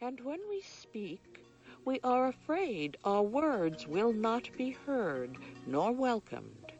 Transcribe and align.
And 0.00 0.20
when 0.20 0.40
we 0.50 0.60
speak, 0.60 1.44
we 1.84 2.00
are 2.02 2.28
afraid 2.28 2.96
our 3.04 3.22
words 3.22 3.86
will 3.86 4.12
not 4.12 4.48
be 4.58 4.70
heard 4.70 5.36
nor 5.66 5.92
welcomed. 5.92 6.72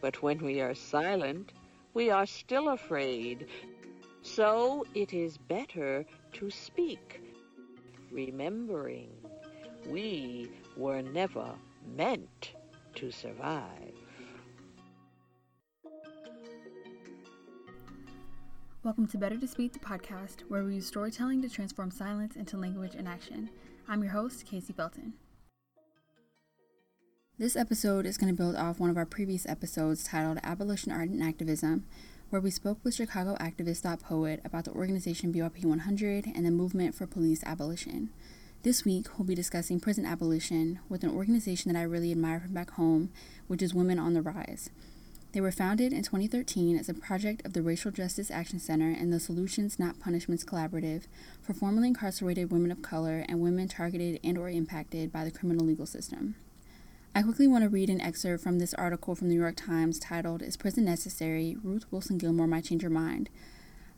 But 0.00 0.22
when 0.22 0.38
we 0.38 0.60
are 0.60 0.74
silent, 0.74 1.52
we 1.94 2.10
are 2.10 2.26
still 2.26 2.70
afraid. 2.70 3.46
So 4.22 4.86
it 4.94 5.12
is 5.12 5.36
better 5.38 6.06
to 6.34 6.50
speak, 6.50 7.20
remembering 8.10 9.10
we 9.86 10.50
were 10.76 11.02
never 11.02 11.54
meant 11.96 12.52
to 12.94 13.10
survive. 13.10 14.01
Welcome 18.84 19.06
to 19.06 19.16
Better 19.16 19.36
to 19.36 19.46
Speak, 19.46 19.74
the 19.74 19.78
podcast, 19.78 20.40
where 20.48 20.64
we 20.64 20.74
use 20.74 20.88
storytelling 20.88 21.40
to 21.42 21.48
transform 21.48 21.92
silence 21.92 22.34
into 22.34 22.56
language 22.56 22.96
and 22.96 23.06
action. 23.06 23.48
I'm 23.86 24.02
your 24.02 24.10
host, 24.10 24.44
Casey 24.44 24.72
Belton. 24.72 25.12
This 27.38 27.54
episode 27.54 28.06
is 28.06 28.18
going 28.18 28.34
to 28.34 28.36
build 28.36 28.56
off 28.56 28.80
one 28.80 28.90
of 28.90 28.96
our 28.96 29.06
previous 29.06 29.46
episodes 29.46 30.02
titled 30.02 30.40
Abolition 30.42 30.90
Art 30.90 31.10
and 31.10 31.22
Activism, 31.22 31.84
where 32.30 32.42
we 32.42 32.50
spoke 32.50 32.78
with 32.82 32.96
Chicago 32.96 33.36
activist 33.36 33.84
Poet 34.02 34.40
about 34.44 34.64
the 34.64 34.72
organization 34.72 35.32
BYP 35.32 35.64
100 35.64 36.26
and 36.34 36.44
the 36.44 36.50
movement 36.50 36.96
for 36.96 37.06
police 37.06 37.44
abolition. 37.44 38.10
This 38.64 38.84
week, 38.84 39.16
we'll 39.16 39.28
be 39.28 39.36
discussing 39.36 39.78
prison 39.78 40.04
abolition 40.04 40.80
with 40.88 41.04
an 41.04 41.10
organization 41.10 41.72
that 41.72 41.78
I 41.78 41.84
really 41.84 42.10
admire 42.10 42.40
from 42.40 42.54
back 42.54 42.72
home, 42.72 43.10
which 43.46 43.62
is 43.62 43.74
Women 43.74 44.00
on 44.00 44.14
the 44.14 44.22
Rise. 44.22 44.70
They 45.32 45.40
were 45.40 45.50
founded 45.50 45.94
in 45.94 46.02
2013 46.02 46.78
as 46.78 46.90
a 46.90 46.94
project 46.94 47.46
of 47.46 47.54
the 47.54 47.62
Racial 47.62 47.90
Justice 47.90 48.30
Action 48.30 48.58
Center 48.58 48.90
and 48.90 49.10
the 49.10 49.18
Solutions 49.18 49.78
Not 49.78 49.98
Punishments 49.98 50.44
Collaborative 50.44 51.04
for 51.40 51.54
formerly 51.54 51.88
incarcerated 51.88 52.52
women 52.52 52.70
of 52.70 52.82
color 52.82 53.24
and 53.26 53.40
women 53.40 53.66
targeted 53.66 54.20
and 54.22 54.36
or 54.36 54.50
impacted 54.50 55.10
by 55.10 55.24
the 55.24 55.30
criminal 55.30 55.64
legal 55.64 55.86
system. 55.86 56.34
I 57.14 57.22
quickly 57.22 57.46
want 57.46 57.64
to 57.64 57.70
read 57.70 57.88
an 57.88 58.00
excerpt 58.02 58.44
from 58.44 58.58
this 58.58 58.74
article 58.74 59.14
from 59.14 59.28
the 59.28 59.34
New 59.34 59.40
York 59.40 59.56
Times 59.56 59.98
titled 59.98 60.42
Is 60.42 60.58
Prison 60.58 60.84
Necessary? 60.84 61.56
Ruth 61.62 61.86
Wilson 61.90 62.18
Gilmore 62.18 62.46
Might 62.46 62.64
Change 62.64 62.82
Your 62.82 62.90
Mind 62.90 63.30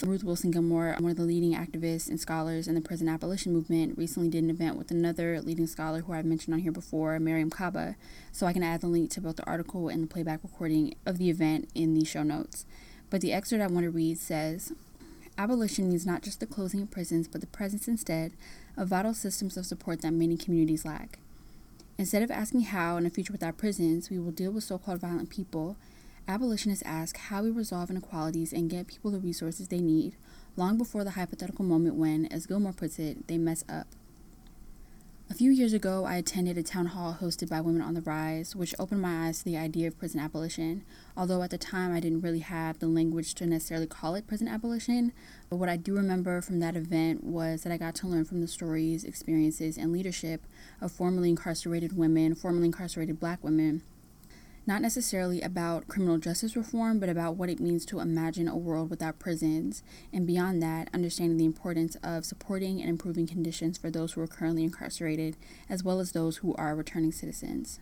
Ruth 0.03 0.25
Wilson 0.25 0.51
Gilmore, 0.51 0.97
one 0.99 1.13
of 1.13 1.17
the 1.17 1.23
leading 1.23 1.55
activists 1.55 2.09
and 2.09 2.21
scholars 2.21 2.67
in 2.67 2.75
the 2.75 2.81
prison 2.81 3.09
abolition 3.09 3.53
movement, 3.53 3.97
recently 3.97 4.29
did 4.29 4.43
an 4.43 4.51
event 4.51 4.77
with 4.77 4.91
another 4.91 5.41
leading 5.41 5.69
scholar 5.69 6.01
who 6.01 6.13
I've 6.13 6.27
mentioned 6.27 6.53
on 6.53 6.61
here 6.61 6.73
before, 6.73 7.17
Mariame 7.19 7.51
Kaba. 7.51 7.95
So 8.33 8.47
I 8.47 8.53
can 8.53 8.65
add 8.65 8.81
the 8.81 8.89
link 8.89 9.11
to 9.11 9.21
both 9.21 9.37
the 9.37 9.47
article 9.47 9.89
and 9.89 10.03
the 10.03 10.09
playback 10.09 10.41
recording 10.43 10.95
of 11.07 11.19
the 11.19 11.31
event 11.31 11.71
in 11.75 11.95
the 11.95 12.05
show 12.05 12.25
notes. 12.25 12.67
But 13.09 13.21
the 13.21 13.33
excerpt 13.33 13.63
I 13.63 13.69
want 13.69 13.85
to 13.85 13.91
read 13.91 14.19
says 14.19 14.73
Abolition 15.39 15.89
means 15.89 16.05
not 16.05 16.23
just 16.23 16.41
the 16.41 16.47
closing 16.47 16.83
of 16.83 16.91
prisons, 16.91 17.27
but 17.27 17.41
the 17.41 17.47
presence 17.47 17.89
instead 17.89 18.33
of 18.77 18.89
vital 18.89 19.15
systems 19.15 19.57
of 19.57 19.65
support 19.65 20.03
that 20.03 20.13
many 20.13 20.37
communities 20.37 20.85
lack. 20.85 21.19
Instead 21.99 22.23
of 22.23 22.31
asking 22.31 22.63
how, 22.63 22.97
in 22.97 23.07
a 23.07 23.11
future 23.11 23.33
without 23.33 23.57
prisons, 23.57 24.11
we 24.11 24.19
will 24.19 24.33
deal 24.33 24.51
with 24.51 24.65
so 24.65 24.79
called 24.79 25.01
violent 25.01 25.31
people, 25.31 25.77
Abolitionists 26.27 26.83
ask 26.87 27.19
how 27.19 27.43
we 27.43 27.51
resolve 27.51 27.91
inequalities 27.91 28.55
and 28.55 28.71
get 28.71 28.87
people 28.87 29.11
the 29.11 29.19
resources 29.19 29.69
they 29.69 29.81
need, 29.81 30.17
long 30.57 30.79
before 30.79 31.05
the 31.05 31.11
hypothetical 31.11 31.67
moment 31.67 31.97
when, 31.97 32.25
as 32.27 32.47
Gilmore 32.47 32.73
puts 32.73 32.99
it, 32.99 33.29
they 33.29 33.37
mess 33.37 33.63
up. 33.69 33.87
A 35.31 35.35
few 35.35 35.51
years 35.51 35.75
ago, 35.75 36.05
I 36.05 36.17
attended 36.17 36.57
a 36.57 36.63
town 36.63 36.87
hall 36.87 37.19
hosted 37.21 37.51
by 37.51 37.61
Women 37.61 37.83
on 37.83 37.93
the 37.93 38.01
Rise, 38.01 38.57
which 38.57 38.75
opened 38.79 39.03
my 39.03 39.27
eyes 39.27 39.39
to 39.39 39.45
the 39.45 39.57
idea 39.59 39.89
of 39.89 39.99
prison 39.99 40.19
abolition, 40.19 40.83
although 41.15 41.43
at 41.43 41.51
the 41.51 41.59
time 41.59 41.93
I 41.93 42.01
didn't 42.01 42.23
really 42.23 42.41
have 42.41 42.79
the 42.79 42.87
language 42.87 43.35
to 43.35 43.47
necessarily 43.47 43.87
call 43.87 44.15
it 44.15 44.27
prison 44.27 44.49
abolition. 44.49 45.13
But 45.51 45.57
what 45.57 45.69
I 45.69 45.77
do 45.77 45.95
remember 45.95 46.41
from 46.41 46.61
that 46.61 46.77
event 46.77 47.25
was 47.25 47.63
that 47.63 47.73
I 47.73 47.77
got 47.77 47.95
to 47.97 48.07
learn 48.07 48.25
from 48.25 48.41
the 48.41 48.49
stories, 48.49 49.05
experiences, 49.05 49.77
and 49.77 49.93
leadership 49.93 50.43
of 50.81 50.93
formerly 50.93 51.31
incarcerated 51.31 51.97
women, 51.97 52.35
formerly 52.35 52.67
incarcerated 52.67 53.21
black 53.21 53.43
women, 53.43 53.83
not 54.67 54.81
necessarily 54.81 55.43
about 55.43 55.89
criminal 55.89 56.19
justice 56.19 56.57
reform, 56.57 56.99
but 56.99 57.09
about 57.09 57.37
what 57.37 57.51
it 57.51 57.61
means 57.61 57.85
to 57.87 58.01
imagine 58.01 58.49
a 58.49 58.57
world 58.57 58.91
without 58.91 59.19
prisons, 59.19 59.83
and 60.13 60.27
beyond 60.27 60.63
that, 60.63 60.89
understanding 60.95 61.37
the 61.37 61.45
importance 61.45 61.97
of 62.03 62.25
supporting 62.25 62.81
and 62.81 62.89
improving 62.89 63.27
conditions 63.27 63.77
for 63.77 63.91
those 63.91 64.13
who 64.13 64.21
are 64.23 64.27
currently 64.27 64.65
incarcerated, 64.65 65.37
as 65.69 65.85
well 65.85 66.01
as 66.01 66.13
those 66.13 66.39
who 66.39 66.55
are 66.55 66.75
returning 66.75 67.13
citizens. 67.13 67.79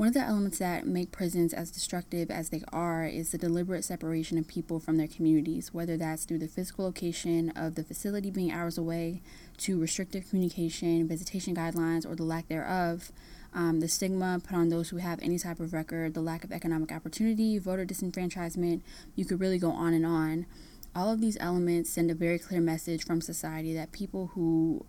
One 0.00 0.08
of 0.08 0.14
the 0.14 0.20
elements 0.20 0.58
that 0.60 0.86
make 0.86 1.12
prisons 1.12 1.52
as 1.52 1.70
destructive 1.70 2.30
as 2.30 2.48
they 2.48 2.62
are 2.72 3.04
is 3.04 3.32
the 3.32 3.36
deliberate 3.36 3.84
separation 3.84 4.38
of 4.38 4.48
people 4.48 4.80
from 4.80 4.96
their 4.96 5.06
communities, 5.06 5.74
whether 5.74 5.98
that's 5.98 6.24
through 6.24 6.38
the 6.38 6.48
physical 6.48 6.86
location 6.86 7.50
of 7.50 7.74
the 7.74 7.84
facility 7.84 8.30
being 8.30 8.50
hours 8.50 8.78
away, 8.78 9.20
to 9.58 9.78
restrictive 9.78 10.26
communication, 10.30 11.06
visitation 11.06 11.54
guidelines, 11.54 12.06
or 12.10 12.14
the 12.14 12.24
lack 12.24 12.48
thereof, 12.48 13.12
um, 13.52 13.80
the 13.80 13.88
stigma 13.88 14.40
put 14.42 14.56
on 14.56 14.68
those 14.68 14.90
who 14.90 14.98
have 14.98 15.20
any 15.22 15.38
type 15.38 15.60
of 15.60 15.72
record, 15.72 16.14
the 16.14 16.20
lack 16.20 16.44
of 16.44 16.52
economic 16.52 16.92
opportunity, 16.92 17.58
voter 17.58 17.84
disenfranchisement, 17.84 18.82
you 19.16 19.24
could 19.24 19.40
really 19.40 19.58
go 19.58 19.70
on 19.70 19.92
and 19.92 20.06
on. 20.06 20.46
All 20.94 21.12
of 21.12 21.20
these 21.20 21.36
elements 21.40 21.90
send 21.90 22.10
a 22.10 22.14
very 22.14 22.38
clear 22.38 22.60
message 22.60 23.04
from 23.04 23.20
society 23.20 23.74
that 23.74 23.92
people 23.92 24.32
who 24.34 24.84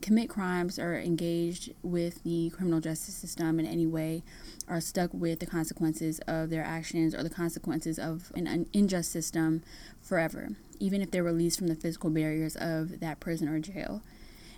commit 0.00 0.28
crimes 0.28 0.78
or 0.78 0.98
engaged 0.98 1.72
with 1.82 2.22
the 2.22 2.50
criminal 2.50 2.80
justice 2.80 3.14
system 3.14 3.58
in 3.58 3.66
any 3.66 3.86
way 3.86 4.22
are 4.68 4.80
stuck 4.80 5.12
with 5.12 5.40
the 5.40 5.46
consequences 5.46 6.20
of 6.26 6.50
their 6.50 6.64
actions 6.64 7.14
or 7.14 7.22
the 7.22 7.30
consequences 7.30 7.98
of 7.98 8.32
an 8.34 8.66
unjust 8.74 9.10
system 9.10 9.62
forever, 10.00 10.50
even 10.78 11.00
if 11.00 11.10
they're 11.10 11.24
released 11.24 11.58
from 11.58 11.68
the 11.68 11.74
physical 11.74 12.10
barriers 12.10 12.56
of 12.56 13.00
that 13.00 13.20
prison 13.20 13.48
or 13.48 13.58
jail. 13.58 14.02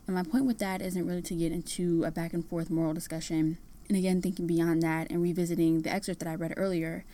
And 0.08 0.14
my 0.14 0.22
point 0.22 0.46
with 0.46 0.56
that 0.58 0.80
isn't 0.80 1.06
really 1.06 1.20
to 1.20 1.34
get 1.34 1.52
into 1.52 2.02
a 2.02 2.10
back 2.10 2.32
and 2.32 2.42
forth 2.42 2.70
moral 2.70 2.94
discussion. 2.94 3.58
And 3.88 3.96
again, 3.98 4.22
thinking 4.22 4.46
beyond 4.46 4.82
that 4.82 5.10
and 5.10 5.20
revisiting 5.20 5.82
the 5.82 5.92
excerpt 5.92 6.20
that 6.20 6.28
I 6.28 6.34
read 6.34 6.54
earlier, 6.56 7.04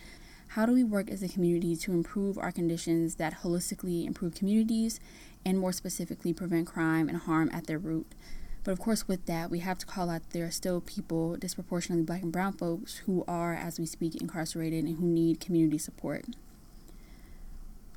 how 0.47 0.65
do 0.65 0.71
we 0.71 0.85
work 0.85 1.11
as 1.11 1.21
a 1.21 1.27
community 1.27 1.75
to 1.75 1.91
improve 1.91 2.37
our 2.37 2.53
conditions 2.53 3.15
that 3.15 3.41
holistically 3.41 4.05
improve 4.05 4.33
communities 4.33 5.01
and 5.45 5.59
more 5.59 5.73
specifically 5.73 6.31
prevent 6.31 6.67
crime 6.67 7.09
and 7.09 7.17
harm 7.17 7.49
at 7.51 7.67
their 7.67 7.77
root? 7.77 8.07
But 8.63 8.71
of 8.71 8.79
course, 8.79 9.09
with 9.09 9.25
that, 9.25 9.51
we 9.51 9.59
have 9.59 9.77
to 9.79 9.85
call 9.85 10.09
out 10.09 10.29
there 10.29 10.45
are 10.45 10.51
still 10.51 10.79
people, 10.79 11.35
disproportionately 11.35 12.05
black 12.05 12.23
and 12.23 12.31
brown 12.31 12.53
folks, 12.53 12.99
who 12.99 13.25
are, 13.27 13.53
as 13.53 13.77
we 13.77 13.85
speak, 13.85 14.15
incarcerated 14.21 14.85
and 14.85 14.99
who 14.99 15.05
need 15.05 15.41
community 15.41 15.77
support. 15.77 16.23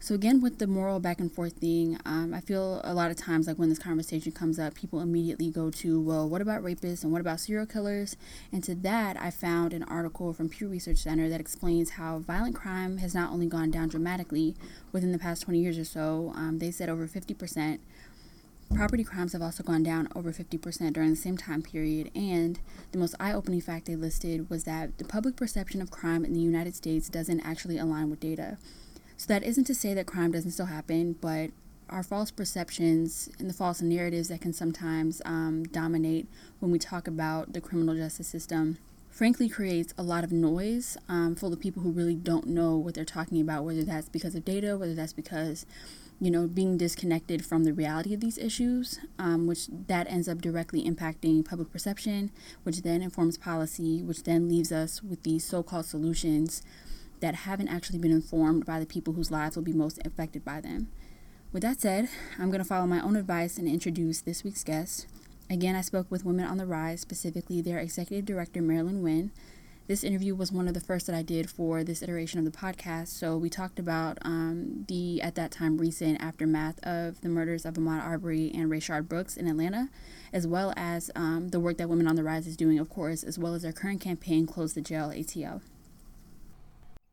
So 0.01 0.15
again, 0.15 0.41
with 0.41 0.59
the 0.59 0.69
moral 0.69 1.01
back 1.01 1.19
and 1.19 1.33
forth 1.33 1.55
thing, 1.55 1.99
um, 2.05 2.33
I 2.33 2.41
feel 2.41 2.81
a 2.85 2.95
lot 2.95 3.11
of 3.11 3.17
times 3.17 3.49
like 3.49 3.59
when 3.59 3.69
this 3.69 3.81
conversation 3.81 4.31
comes 4.31 4.57
up, 4.59 4.75
people 4.75 5.01
immediately 5.01 5.51
go 5.51 5.71
to, 5.71 6.01
well, 6.01 6.29
what 6.29 6.41
about 6.41 6.63
rapists 6.63 7.03
and 7.03 7.11
what 7.11 7.21
about 7.21 7.41
serial 7.41 7.67
killers? 7.67 8.17
And 8.53 8.63
to 8.63 8.77
that, 8.77 9.21
I 9.21 9.31
found 9.31 9.73
an 9.73 9.83
article 9.83 10.33
from 10.33 10.51
Pew 10.51 10.69
Research 10.69 10.99
Center 10.99 11.29
that 11.29 11.41
explains 11.41 11.91
how 11.91 12.21
violent 12.21 12.55
crime 12.55 12.99
has 12.99 13.13
not 13.13 13.33
only 13.33 13.47
gone 13.47 13.73
down 13.73 13.89
dramatically 13.89 14.55
within 14.93 15.11
the 15.11 15.19
past 15.19 15.43
20 15.43 15.59
years 15.59 15.79
or 15.79 15.85
so. 15.85 16.33
Um, 16.37 16.61
they 16.61 16.71
said 16.71 16.89
over 16.89 17.09
50%. 17.09 17.81
Property 18.75 19.03
crimes 19.03 19.33
have 19.33 19.43
also 19.43 19.63
gone 19.65 19.83
down 19.83 20.09
over 20.15 20.31
50% 20.31 20.93
during 20.93 21.11
the 21.11 21.17
same 21.17 21.39
time 21.39 21.63
period, 21.63 22.11
and 22.15 22.61
the 22.93 22.99
most 22.99 23.15
eye 23.19 23.33
opening 23.33 23.63
fact 23.63 23.87
they 23.87 23.97
listed 23.97 24.51
was 24.51 24.65
that 24.65 24.99
the 24.99 25.05
public 25.05 25.37
perception 25.37 25.81
of 25.81 25.91
crime 25.91 26.23
in 26.23 26.35
the 26.35 26.41
United 26.41 26.77
States 26.77 27.09
doesn't 27.09 27.41
actually 27.41 27.79
align 27.79 28.11
with 28.11 28.21
data. 28.21 28.59
So 29.19 29.27
that 29.27 29.43
isn't 29.43 29.65
to 29.65 29.75
say 29.75 29.95
that 29.95 30.07
crime 30.07 30.31
doesn't 30.31 30.53
still 30.53 30.67
happen, 30.67 31.15
but 31.21 31.51
our 31.91 32.05
false 32.05 32.31
perceptions 32.31 33.29
and 33.41 33.51
the 33.51 33.55
false 33.55 33.83
narratives 33.83 34.29
that 34.29 34.41
can 34.41 34.53
sometimes 34.53 35.21
um, 35.25 35.65
dominate 35.65 36.29
when 36.61 36.71
we 36.71 36.79
talk 36.79 37.09
about 37.09 37.53
the 37.53 37.61
criminal 37.61 37.97
justice 37.97 38.29
system 38.29 38.79
frankly 39.11 39.49
creates 39.49 39.93
a 39.99 40.03
lot 40.05 40.23
of 40.23 40.31
noise 40.31 40.97
um, 41.09 41.35
for 41.35 41.51
the 41.51 41.57
people 41.57 41.83
who 41.83 41.91
really 41.91 42.15
don't 42.15 42.47
know 42.47 42.77
what 42.77 42.95
they're 42.95 43.05
talking 43.05 43.41
about, 43.41 43.65
whether 43.65 43.83
that's 43.83 44.09
because 44.09 44.37
of 44.37 44.45
data, 44.45 44.77
whether 44.77 44.95
that's 44.95 45.13
because 45.13 45.67
you 46.21 46.31
know 46.31 46.47
being 46.47 46.77
disconnected 46.77 47.45
from 47.45 47.65
the 47.65 47.73
reality 47.73 48.15
of 48.15 48.21
these 48.21 48.39
issues 48.39 48.99
um, 49.19 49.47
which 49.47 49.69
that 49.69 50.09
ends 50.11 50.29
up 50.29 50.41
directly 50.41 50.83
impacting 50.83 51.45
public 51.45 51.71
perception 51.71 52.33
which 52.65 52.83
then 52.83 53.03
informs 53.03 53.39
policy 53.39 54.03
which 54.03 54.25
then 54.25 54.49
leaves 54.49 54.73
us 54.73 55.01
with 55.01 55.23
these 55.23 55.45
so-called 55.45 55.87
solutions 55.87 56.61
that 57.21 57.35
haven't 57.35 57.69
actually 57.69 57.99
been 57.99 58.13
informed 58.13 58.65
by 58.65 58.79
the 58.79 58.87
people 58.87 59.15
whose 59.15 59.31
lives 59.31 59.57
will 59.57 59.63
be 59.63 59.73
most 59.73 59.99
affected 60.05 60.45
by 60.45 60.61
them. 60.61 60.89
With 61.53 61.63
that 61.63 61.81
said, 61.81 62.09
I'm 62.39 62.51
going 62.51 62.63
to 62.63 62.69
follow 62.69 62.87
my 62.87 63.01
own 63.01 63.17
advice 63.17 63.57
and 63.57 63.67
introduce 63.67 64.21
this 64.21 64.45
week's 64.45 64.65
guest. 64.65 65.07
Again, 65.51 65.75
I 65.75 65.81
spoke 65.81 66.11
with 66.11 66.25
Women 66.25 66.45
on 66.45 66.59
the 66.59 66.67
Rise, 66.67 67.01
specifically 67.01 67.63
their 67.63 67.79
executive 67.79 68.27
director, 68.27 68.61
Marilynn 68.61 69.01
Winn. 69.01 69.31
This 69.87 70.05
interview 70.05 70.35
was 70.35 70.53
one 70.53 70.69
of 70.69 70.75
the 70.75 70.81
first 70.81 71.07
that 71.07 71.17
I 71.17 71.23
did 71.23 71.49
for 71.49 71.83
this 71.83 72.03
iteration 72.03 72.39
of 72.39 72.45
the 72.45 72.51
podcast. 72.59 73.09
So 73.09 73.39
we 73.39 73.49
talked 73.49 73.79
about 73.79 74.19
um, 74.21 74.85
the, 74.87 75.23
at 75.23 75.35
that 75.37 75.51
time, 75.51 75.79
recent 75.79 76.21
aftermath 76.21 76.79
of 76.83 77.23
the 77.23 77.31
murders 77.31 77.65
of 77.65 77.75
Ahmaud 77.75 78.05
Arbery 78.05 78.53
and 78.55 78.71
Rayshard 78.71 79.09
Brooks 79.09 79.39
in 79.39 79.49
Atlanta, 79.49 79.89
as 80.31 80.47
well 80.47 80.75
as 80.77 81.11
um, 81.17 81.49
the 81.49 81.61
work 81.61 81.79
that 81.79 81.89
Women 81.89 82.07
on 82.07 82.17
the 82.17 82.23
Rise 82.23 82.47
is 82.47 82.59
doing, 82.59 82.79
of 82.79 82.91
course, 82.91 83.23
as 83.23 83.39
well 83.39 83.55
as 83.55 83.63
their 83.63 83.73
current 83.73 84.03
campaign, 84.03 84.47
Close 84.47 84.75
the 84.75 84.83
Jail 84.83 85.09
ATL 85.09 85.63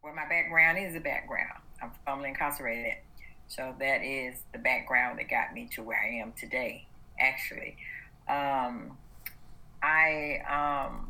where 0.05 0.13
my 0.13 0.29
background 0.29 0.77
is 0.77 0.95
a 0.95 0.99
background. 0.99 1.63
I'm 1.81 1.89
formerly 2.05 2.29
incarcerated. 2.29 2.97
So 3.47 3.73
that 3.79 4.03
is 4.03 4.35
the 4.53 4.59
background 4.59 5.17
that 5.17 5.27
got 5.27 5.51
me 5.51 5.67
to 5.73 5.81
where 5.81 5.99
I 5.99 6.21
am 6.21 6.31
today, 6.39 6.85
actually. 7.19 7.75
Um, 8.29 8.99
I 9.81 10.41
um, 10.47 11.09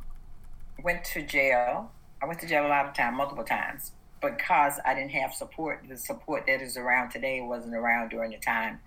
went 0.82 1.04
to 1.14 1.22
jail. 1.24 1.92
I 2.24 2.26
went 2.26 2.40
to 2.40 2.48
jail 2.48 2.66
a 2.66 2.70
lot 2.70 2.86
of 2.86 2.94
times, 2.94 3.18
multiple 3.18 3.44
times, 3.44 3.92
because 4.22 4.80
I 4.86 4.94
didn't 4.94 5.12
have 5.12 5.34
support. 5.34 5.84
The 5.90 5.98
support 5.98 6.46
that 6.48 6.62
is 6.62 6.78
around 6.78 7.10
today 7.10 7.42
wasn't 7.42 7.76
around 7.76 8.12
during 8.12 8.32
the 8.32 8.38
time 8.38 8.80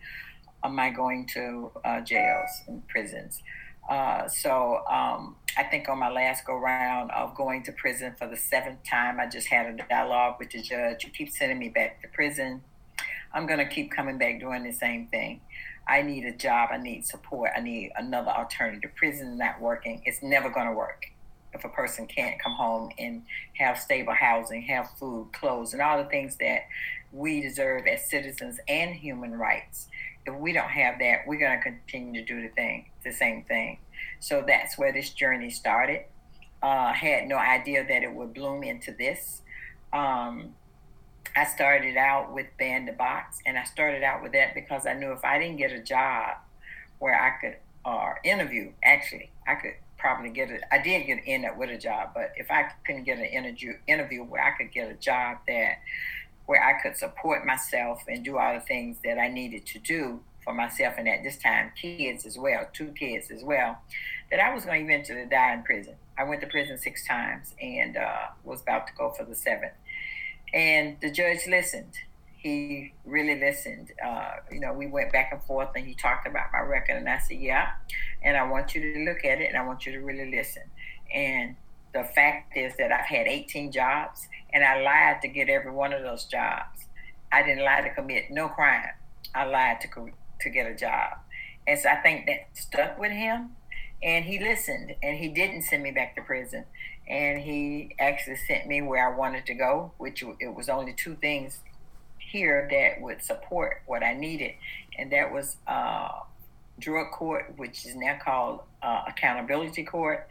of 0.63 0.73
my 0.73 0.89
going 0.89 1.27
to 1.35 1.71
uh, 1.85 2.01
jails 2.01 2.49
and 2.67 2.87
prisons. 2.89 3.43
Uh, 3.89 4.29
so 4.29 4.85
um, 4.87 5.37
I 5.57 5.63
think 5.65 5.89
on 5.89 5.99
my 5.99 6.11
last 6.11 6.45
go 6.45 6.57
round 6.57 7.11
of 7.11 7.35
going 7.35 7.63
to 7.65 7.73
prison 7.73 8.15
for 8.19 8.27
the 8.27 8.37
seventh 8.37 8.85
time, 8.85 9.19
I 9.19 9.27
just 9.27 9.49
had 9.49 9.67
a 9.67 9.83
dialogue 9.89 10.37
with 10.39 10.51
the 10.51 10.61
judge. 10.61 11.05
You 11.05 11.11
keep 11.11 11.31
sending 11.31 11.59
me 11.59 11.71
back 11.71 12.03
to 12.03 12.09
prison. 12.09 12.63
I'm 13.33 13.47
going 13.47 13.59
to 13.59 13.67
keep 13.67 13.91
coming 13.91 14.19
back 14.19 14.41
doing 14.41 14.63
the 14.63 14.73
same 14.73 15.07
thing. 15.07 15.41
I 15.87 16.03
need 16.03 16.25
a 16.27 16.37
job. 16.37 16.69
I 16.71 16.77
need 16.77 17.07
support. 17.07 17.51
I 17.57 17.61
need 17.61 17.93
another 17.97 18.31
alternative. 18.31 18.91
Prison 18.95 19.33
is 19.33 19.39
not 19.39 19.59
working. 19.61 20.03
It's 20.05 20.23
never 20.23 20.51
going 20.51 20.67
to 20.67 20.73
work 20.73 21.07
if 21.55 21.65
a 21.65 21.69
person 21.69 22.07
can't 22.07 22.39
come 22.43 22.53
home 22.53 22.91
and 22.99 23.23
have 23.55 23.79
stable 23.79 24.13
housing, 24.13 24.61
have 24.63 24.91
food, 24.99 25.31
clothes, 25.33 25.73
and 25.73 25.81
all 25.81 25.97
the 25.97 26.09
things 26.11 26.37
that 26.37 26.61
we 27.11 27.41
deserve 27.41 27.87
as 27.87 28.09
citizens 28.11 28.59
and 28.69 28.95
human 28.95 29.33
rights 29.33 29.89
if 30.29 30.39
we 30.39 30.53
don't 30.53 30.69
have 30.69 30.99
that, 30.99 31.21
we're 31.27 31.39
going 31.39 31.59
to 31.59 31.63
continue 31.63 32.25
to 32.25 32.27
do 32.27 32.43
the 32.43 32.49
thing, 32.49 32.87
the 33.09 33.17
same 33.17 33.45
thing. 33.45 33.79
So 34.21 34.45
that's 34.47 34.79
where 34.79 34.93
this 34.93 35.11
journey 35.11 35.51
started. 35.51 36.05
Uh, 36.63 36.93
had 36.93 37.29
no 37.29 37.37
idea 37.37 37.87
that 37.87 38.03
it 38.03 38.13
would 38.13 38.35
bloom 38.35 38.63
into 38.63 38.93
this. 38.93 39.43
Um, 39.93 40.55
I 41.37 41.45
started 41.45 41.97
out 41.97 42.35
with 42.35 42.47
Ban 42.59 42.87
the 42.87 42.93
Box, 42.93 43.39
and 43.47 43.57
I 43.57 43.65
started 43.65 44.03
out 44.03 44.23
with 44.23 44.33
that 44.33 44.55
because 44.55 44.87
I 44.87 44.95
knew 44.95 45.13
if 45.13 45.25
I 45.25 45.39
didn't 45.39 45.59
get 45.59 45.73
a 45.73 45.81
job 45.81 46.37
where 46.99 47.15
I 47.15 47.31
could, 47.41 47.57
uh, 47.85 48.15
interview, 48.25 48.73
actually, 48.83 49.31
I 49.47 49.55
could 49.55 49.75
probably 49.99 50.31
get 50.31 50.51
it. 50.51 50.63
I 50.73 50.79
did 50.79 51.07
get 51.07 51.25
in 51.25 51.47
with 51.57 51.71
a 51.71 51.79
job, 51.79 52.11
but 52.15 52.33
if 52.37 52.51
I 52.51 52.71
couldn't 52.85 53.05
get 53.05 53.19
an 53.19 53.25
interview, 53.25 53.75
interview 53.87 54.25
where 54.25 54.43
I 54.43 54.51
could 54.57 54.73
get 54.73 54.91
a 54.91 54.95
job 54.95 55.39
that 55.47 55.79
where 56.47 56.65
I 56.65 56.81
could 56.83 56.97
support 56.97 57.47
myself 57.47 58.03
and 58.09 58.25
do 58.25 58.39
all 58.39 58.55
the 58.55 58.61
things 58.61 58.99
that 59.05 59.19
I 59.19 59.29
needed 59.29 59.67
to 59.67 59.79
do 59.79 60.21
for 60.49 60.55
myself 60.55 60.95
and 60.97 61.07
at 61.07 61.23
this 61.23 61.37
time 61.37 61.71
kids 61.81 62.25
as 62.25 62.39
well, 62.39 62.67
two 62.73 62.89
kids 62.93 63.31
as 63.31 63.45
well, 63.45 63.77
that 64.31 64.41
I 64.41 64.55
was 64.55 64.65
going 64.65 64.87
to 64.87 64.93
eventually 64.93 65.27
die 65.27 65.53
in 65.53 65.63
prison. 65.63 65.95
I 66.17 66.25
went 66.25 66.41
to 66.41 66.47
prison 66.47 66.79
six 66.79 67.07
times 67.07 67.55
and 67.61 67.99
uh, 67.99 68.29
was 68.45 68.63
about 68.63 68.87
to 68.87 68.95
go 68.95 69.11
for 69.11 69.25
the 69.25 69.35
seventh. 69.35 69.75
And 70.55 70.97
the 71.03 71.11
judge 71.11 71.47
listened. 71.47 71.93
He 72.39 72.95
really 73.05 73.39
listened. 73.39 73.93
Uh, 74.03 74.37
you 74.51 74.59
know, 74.59 74.73
we 74.73 74.87
went 74.87 75.13
back 75.13 75.29
and 75.33 75.43
forth 75.43 75.69
and 75.77 75.87
he 75.87 75.93
talked 75.93 76.27
about 76.27 76.47
my 76.51 76.61
record. 76.61 76.97
And 76.97 77.11
I 77.11 77.19
said, 77.19 77.37
Yeah. 77.37 77.69
And 78.23 78.35
I 78.35 78.49
want 78.49 78.75
you 78.75 78.95
to 78.95 79.01
look 79.01 79.27
at 79.27 79.43
it 79.43 79.49
and 79.49 79.57
I 79.59 79.67
want 79.67 79.85
you 79.85 79.93
to 79.93 79.99
really 79.99 80.31
listen. 80.35 80.63
And 81.15 81.57
the 81.93 82.05
fact 82.05 82.57
is 82.57 82.73
that 82.79 82.91
I've 82.91 83.07
had 83.07 83.27
18 83.27 83.71
jobs 83.71 84.29
and 84.55 84.65
I 84.65 84.81
lied 84.81 85.21
to 85.23 85.29
get 85.29 85.51
every 85.51 85.73
one 85.73 85.93
of 85.93 86.03
those 86.03 86.25
jobs. 86.25 86.87
I 87.31 87.43
didn't 87.43 87.65
lie 87.65 87.83
to 87.83 87.95
commit 87.95 88.31
no 88.31 88.49
crime. 88.49 88.95
I 89.35 89.45
lied 89.45 89.83
to 89.83 89.89
to 90.41 90.51
get 90.51 90.71
a 90.71 90.75
job, 90.75 91.19
and 91.67 91.79
so 91.79 91.89
I 91.89 91.97
think 91.97 92.27
that 92.27 92.49
stuck 92.55 92.99
with 92.99 93.13
him. 93.13 93.51
And 94.01 94.25
he 94.25 94.39
listened, 94.39 94.95
and 95.03 95.17
he 95.17 95.29
didn't 95.29 95.63
send 95.63 95.83
me 95.83 95.91
back 95.91 96.15
to 96.15 96.23
prison, 96.23 96.65
and 97.09 97.41
he 97.41 97.97
actually 97.99 98.37
sent 98.37 98.69
me 98.69 98.81
where 98.81 99.13
I 99.13 99.17
wanted 99.17 99.45
to 99.47 99.55
go, 99.55 99.91
which 99.99 100.23
it 100.39 100.55
was 100.55 100.69
only 100.69 100.93
two 100.93 101.17
things 101.17 101.59
here 102.19 102.69
that 102.71 103.03
would 103.03 103.23
support 103.23 103.83
what 103.87 104.03
I 104.03 104.15
needed, 104.15 104.53
and 104.97 105.11
that 105.13 105.33
was 105.33 105.57
uh, 105.67 106.21
drug 106.79 107.11
court, 107.11 107.55
which 107.57 107.87
is 107.87 107.97
now 107.97 108.19
called 108.23 108.61
uh, 108.83 109.03
accountability 109.09 109.85
court, 109.85 110.29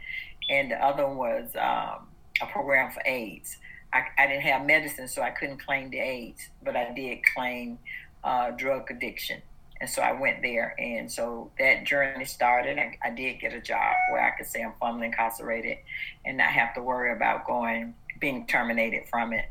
and 0.50 0.72
the 0.72 0.84
other 0.84 1.06
one 1.08 1.18
was 1.18 1.50
um, 1.56 2.08
a 2.42 2.46
program 2.52 2.92
for 2.92 3.02
AIDS. 3.06 3.58
I, 3.94 4.04
I, 4.18 4.28
didn't 4.28 4.44
have 4.44 4.66
medicine, 4.66 5.08
so 5.08 5.22
I 5.22 5.32
couldn't 5.32 5.58
claim 5.66 5.90
the 5.90 6.00
AIDS, 6.00 6.50
but 6.64 6.76
I 6.76 6.94
did 6.94 7.20
claim 7.36 7.80
uh, 8.24 8.52
drug 8.52 8.92
addiction. 8.92 9.42
And 9.80 9.90
so 9.90 10.02
I 10.02 10.12
went 10.12 10.42
there. 10.42 10.76
And 10.80 11.12
so 11.12 11.52
that 11.60 11.86
journey 11.86 12.26
started. 12.26 12.80
I, 12.80 12.98
I 13.04 13.10
did 13.12 13.40
get 13.40 13.54
a 13.54 13.62
job 13.62 13.96
where 14.12 14.22
I 14.22 14.32
could 14.36 14.48
say 14.48 14.64
I'm 14.64 14.74
formerly 14.80 15.08
incarcerated 15.08 15.78
and 16.26 16.38
not 16.38 16.50
have 16.50 16.74
to 16.76 16.82
worry 16.82 17.14
about 17.14 17.46
going, 17.46 17.94
being 18.20 18.48
terminated 18.48 19.08
from 19.10 19.34
it. 19.34 19.46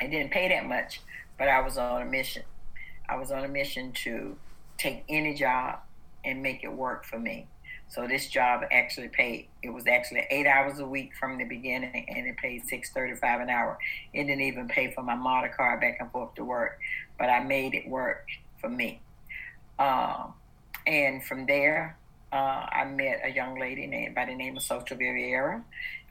It 0.00 0.10
didn't 0.10 0.30
pay 0.30 0.48
that 0.48 0.66
much, 0.66 1.00
but 1.38 1.48
I 1.48 1.60
was 1.60 1.78
on 1.78 2.02
a 2.02 2.04
mission. 2.04 2.42
I 3.08 3.16
was 3.16 3.30
on 3.30 3.44
a 3.44 3.48
mission 3.48 3.92
to 4.04 4.36
take 4.76 5.04
any 5.08 5.34
job 5.34 5.78
and 6.24 6.42
make 6.42 6.62
it 6.62 6.72
work 6.72 7.04
for 7.04 7.18
me. 7.18 7.46
So 7.90 8.06
this 8.06 8.28
job 8.28 8.64
actually 8.70 9.08
paid. 9.08 9.48
It 9.62 9.70
was 9.70 9.86
actually 9.86 10.26
eight 10.30 10.46
hours 10.46 10.78
a 10.78 10.86
week 10.86 11.12
from 11.18 11.38
the 11.38 11.44
beginning, 11.44 12.04
and 12.06 12.26
it 12.26 12.36
paid 12.36 12.66
six 12.66 12.90
thirty-five 12.90 13.40
an 13.40 13.48
hour. 13.48 13.78
It 14.12 14.24
didn't 14.24 14.42
even 14.42 14.68
pay 14.68 14.92
for 14.92 15.02
my 15.02 15.14
motor 15.14 15.48
car 15.48 15.80
back 15.80 15.96
and 15.98 16.12
forth 16.12 16.34
to 16.34 16.44
work, 16.44 16.78
but 17.18 17.30
I 17.30 17.42
made 17.42 17.72
it 17.72 17.88
work 17.88 18.26
for 18.60 18.68
me. 18.68 19.00
Um, 19.78 20.34
and 20.86 21.24
from 21.24 21.46
there, 21.46 21.98
uh, 22.32 22.66
I 22.70 22.84
met 22.84 23.20
a 23.24 23.30
young 23.30 23.58
lady 23.58 23.86
named 23.86 24.14
by 24.14 24.26
the 24.26 24.34
name 24.34 24.56
of 24.56 24.62
Xochitl 24.62 24.98
Bervera, 25.00 25.62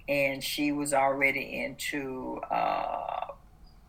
and 0.07 0.43
she 0.43 0.71
was 0.71 0.93
already 0.93 1.63
into 1.63 2.39
uh, 2.49 3.27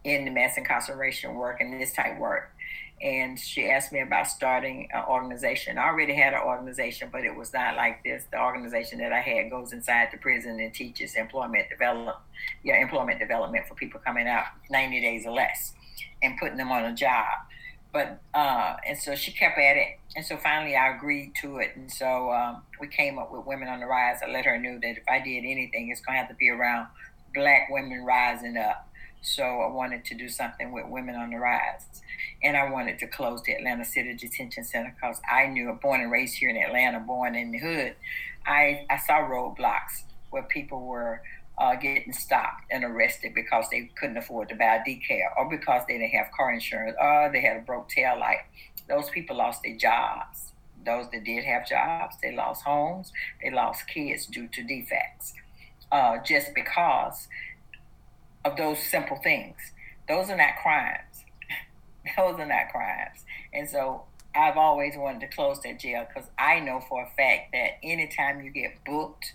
in 0.05 0.25
the 0.25 0.31
mass 0.31 0.57
incarceration 0.57 1.35
work 1.35 1.61
and 1.61 1.81
this 1.81 1.93
type 1.93 2.19
work 2.19 2.53
and 3.01 3.39
she 3.39 3.69
asked 3.71 3.93
me 3.93 4.01
about 4.01 4.27
starting 4.27 4.89
an 4.93 5.05
organization. 5.09 5.79
I 5.79 5.87
already 5.87 6.15
had 6.15 6.35
an 6.35 6.41
organization, 6.41 7.11
but 7.13 7.25
it 7.25 7.35
was 7.35 7.53
not 7.53 7.77
like 7.77 8.03
this. 8.03 8.25
The 8.33 8.41
organization 8.41 8.99
that 8.99 9.13
I 9.13 9.21
had 9.21 9.51
goes 9.51 9.73
inside 9.73 10.09
the 10.13 10.19
prison 10.19 10.59
and 10.59 10.75
teaches 10.75 11.15
employment 11.15 11.69
development, 11.69 12.17
yeah, 12.65 12.81
employment 12.81 13.21
development 13.21 13.67
for 13.69 13.75
people 13.75 14.01
coming 14.05 14.27
out 14.27 14.45
90 14.71 15.01
days 15.01 15.27
or 15.27 15.33
less 15.33 15.75
and 16.23 16.37
putting 16.39 16.57
them 16.57 16.73
on 16.73 16.85
a 16.85 16.95
job. 16.95 17.27
But 17.93 18.21
uh, 18.35 18.77
and 18.87 18.99
so 18.99 19.15
she 19.15 19.33
kept 19.33 19.59
at 19.59 19.77
it, 19.77 19.99
and 20.15 20.25
so 20.25 20.37
finally 20.37 20.77
I 20.77 20.95
agreed 20.95 21.33
to 21.41 21.59
it, 21.59 21.73
and 21.75 21.91
so 21.91 22.31
um, 22.31 22.63
we 22.81 22.87
came 22.87 23.19
up 23.19 23.33
with 23.33 23.47
Women 23.47 23.69
on 23.69 23.81
the 23.81 23.87
Rise. 23.87 24.19
I 24.23 24.31
let 24.31 24.45
her 24.45 24.59
know 24.59 24.79
that 24.83 24.97
if 24.99 25.05
I 25.09 25.21
did 25.21 25.45
anything, 25.45 25.89
it's 25.91 26.01
gonna 26.01 26.19
have 26.19 26.29
to 26.29 26.35
be 26.35 26.51
around 26.51 26.89
Black 27.35 27.69
women 27.71 28.05
rising 28.05 28.57
up. 28.57 28.89
So 29.23 29.43
I 29.43 29.73
wanted 29.73 30.05
to 30.07 30.15
do 30.15 30.29
something 30.29 30.73
with 30.73 30.87
Women 30.89 31.15
on 31.15 31.31
the 31.31 31.39
Rise 31.39 31.87
and 32.43 32.57
I 32.57 32.71
wanted 32.71 32.99
to 33.01 33.07
close 33.07 33.43
the 33.43 33.53
Atlanta 33.53 33.85
City 33.85 34.15
Detention 34.15 34.65
Center 34.65 34.95
because 34.95 35.21
I 35.31 35.47
knew, 35.47 35.73
born 35.81 36.01
and 36.01 36.11
raised 36.11 36.37
here 36.37 36.49
in 36.49 36.57
Atlanta, 36.57 37.01
born 37.01 37.35
in 37.35 37.51
the 37.51 37.59
hood, 37.59 37.97
I, 38.47 38.87
I 38.89 38.99
saw 38.99 39.21
roadblocks 39.29 40.03
where 40.31 40.45
people 40.45 40.87
were 40.87 41.23
uh, 41.59 41.75
getting 41.75 42.13
stopped 42.13 42.65
and 42.71 42.85
arrested 42.85 43.35
because 43.35 43.67
they 43.71 43.91
couldn't 43.99 44.17
afford 44.17 44.49
to 44.49 44.55
buy 44.55 44.81
decal 44.87 45.21
or 45.37 45.49
because 45.49 45.83
they 45.87 45.99
didn't 45.99 46.11
have 46.11 46.31
car 46.37 46.53
insurance 46.53 46.97
or 47.01 47.31
they 47.33 47.41
had 47.41 47.57
a 47.57 47.61
broke 47.61 47.89
tail 47.89 48.19
light. 48.19 48.39
Those 48.89 49.11
people 49.11 49.37
lost 49.37 49.63
their 49.63 49.77
jobs. 49.77 50.53
Those 50.87 51.11
that 51.11 51.25
did 51.25 51.45
have 51.45 51.69
jobs, 51.69 52.17
they 52.23 52.35
lost 52.35 52.63
homes, 52.63 53.13
they 53.43 53.51
lost 53.51 53.89
kids 53.89 54.27
due 54.27 54.49
to 54.49 54.63
defects, 54.63 55.35
uh, 55.91 56.19
just 56.25 56.55
because 56.55 57.29
of 58.45 58.57
those 58.57 58.79
simple 58.79 59.19
things. 59.23 59.57
Those 60.09 60.31
are 60.31 60.37
not 60.37 60.57
crimes 60.63 61.25
those 62.17 62.39
are 62.39 62.47
not 62.47 62.71
crimes. 62.71 63.25
And 63.53 63.69
so 63.69 64.05
I've 64.35 64.57
always 64.57 64.97
wanted 64.97 65.21
to 65.23 65.29
close 65.29 65.61
that 65.63 65.81
jail 65.81 66.07
because 66.07 66.29
I 66.39 66.61
know 66.61 66.81
for 66.89 67.03
a 67.03 67.07
fact 67.17 67.53
that 67.53 67.79
anytime 67.83 68.43
you 68.43 68.51
get 68.51 68.85
booked 68.85 69.33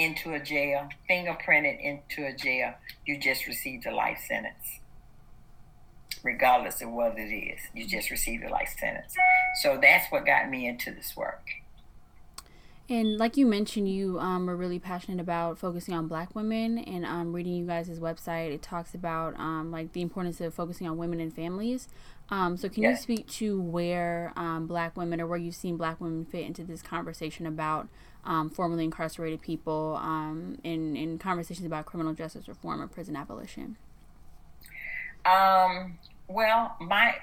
into 0.00 0.32
a 0.32 0.40
jail, 0.40 0.88
fingerprinted 1.08 1.80
into 1.80 2.26
a 2.26 2.32
jail, 2.34 2.74
you 3.06 3.18
just 3.18 3.46
received 3.46 3.86
a 3.86 3.94
life 3.94 4.18
sentence. 4.26 4.80
Regardless 6.22 6.82
of 6.82 6.90
what 6.90 7.18
it 7.18 7.32
is, 7.32 7.60
you 7.74 7.86
just 7.86 8.10
received 8.10 8.44
a 8.44 8.50
life 8.50 8.74
sentence. 8.78 9.14
So 9.62 9.78
that's 9.80 10.10
what 10.10 10.26
got 10.26 10.50
me 10.50 10.66
into 10.66 10.90
this 10.90 11.16
work. 11.16 11.48
And 12.90 13.18
like 13.18 13.36
you 13.36 13.46
mentioned, 13.46 13.88
you 13.88 14.18
um, 14.18 14.50
are 14.50 14.56
really 14.56 14.80
passionate 14.80 15.20
about 15.20 15.58
focusing 15.58 15.94
on 15.94 16.08
Black 16.08 16.34
women. 16.34 16.76
And 16.78 17.06
um, 17.06 17.32
reading 17.32 17.54
you 17.54 17.64
guys' 17.64 18.00
website, 18.00 18.52
it 18.52 18.62
talks 18.62 18.94
about 18.94 19.38
um, 19.38 19.70
like 19.70 19.92
the 19.92 20.02
importance 20.02 20.40
of 20.40 20.52
focusing 20.52 20.88
on 20.88 20.98
women 20.98 21.20
and 21.20 21.32
families. 21.32 21.88
Um, 22.30 22.56
so 22.56 22.68
can 22.68 22.82
you 22.82 22.96
speak 22.96 23.28
to 23.28 23.60
where 23.60 24.32
um, 24.36 24.66
Black 24.66 24.96
women 24.96 25.20
or 25.20 25.26
where 25.26 25.38
you've 25.38 25.54
seen 25.54 25.76
Black 25.76 26.00
women 26.00 26.24
fit 26.24 26.44
into 26.44 26.64
this 26.64 26.82
conversation 26.82 27.46
about 27.46 27.88
um, 28.24 28.50
formerly 28.50 28.84
incarcerated 28.84 29.40
people 29.40 29.96
in 30.62 30.96
in 30.96 31.18
conversations 31.18 31.66
about 31.66 31.86
criminal 31.86 32.12
justice 32.12 32.48
reform 32.48 32.80
or 32.80 32.86
prison 32.86 33.16
abolition? 33.16 33.76
Um, 35.24 35.98
well, 36.28 36.76
my 36.80 37.14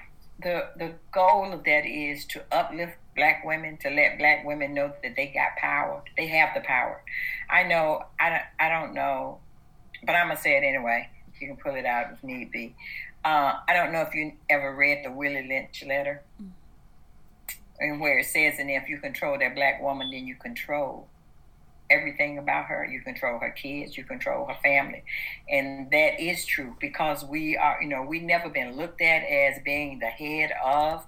the 0.42 0.68
the 0.76 0.94
goal 1.12 1.52
of 1.52 1.64
that 1.64 1.86
is 1.86 2.24
to 2.26 2.42
uplift 2.52 2.96
black 3.16 3.44
women 3.44 3.76
to 3.78 3.90
let 3.90 4.18
black 4.18 4.44
women 4.44 4.74
know 4.74 4.92
that 5.02 5.16
they 5.16 5.26
got 5.26 5.56
power. 5.58 6.02
They 6.16 6.28
have 6.28 6.50
the 6.54 6.60
power. 6.60 7.02
I 7.50 7.64
know. 7.64 8.04
I 8.20 8.30
don't. 8.30 8.42
I 8.60 8.68
don't 8.68 8.94
know, 8.94 9.38
but 10.04 10.12
I'm 10.12 10.28
gonna 10.28 10.40
say 10.40 10.56
it 10.56 10.64
anyway. 10.64 11.08
You 11.40 11.48
can 11.48 11.56
pull 11.56 11.74
it 11.74 11.84
out 11.84 12.12
if 12.12 12.22
need 12.22 12.50
be. 12.50 12.74
Uh, 13.24 13.54
I 13.68 13.74
don't 13.74 13.92
know 13.92 14.02
if 14.02 14.14
you 14.14 14.32
ever 14.48 14.74
read 14.74 15.04
the 15.04 15.10
Willie 15.10 15.46
Lynch 15.46 15.84
letter, 15.86 16.22
mm. 16.40 16.50
And 17.80 18.00
where 18.00 18.18
it 18.18 18.26
says, 18.26 18.58
"And 18.58 18.70
if 18.70 18.88
you 18.88 18.98
control 18.98 19.38
that 19.38 19.54
black 19.54 19.80
woman, 19.82 20.10
then 20.10 20.26
you 20.26 20.34
control 20.36 21.08
everything 21.90 22.38
about 22.38 22.66
her. 22.66 22.84
You 22.84 23.00
control 23.00 23.38
her 23.38 23.50
kids, 23.50 23.96
you 23.96 24.04
control 24.04 24.46
her 24.46 24.56
family. 24.62 25.02
And 25.48 25.90
that 25.90 26.20
is 26.20 26.44
true 26.44 26.76
because 26.80 27.24
we 27.24 27.56
are, 27.56 27.78
you 27.82 27.88
know, 27.88 28.02
we 28.02 28.20
never 28.20 28.48
been 28.48 28.76
looked 28.76 29.00
at 29.00 29.22
as 29.24 29.62
being 29.64 29.98
the 29.98 30.06
head 30.06 30.52
of 30.64 31.06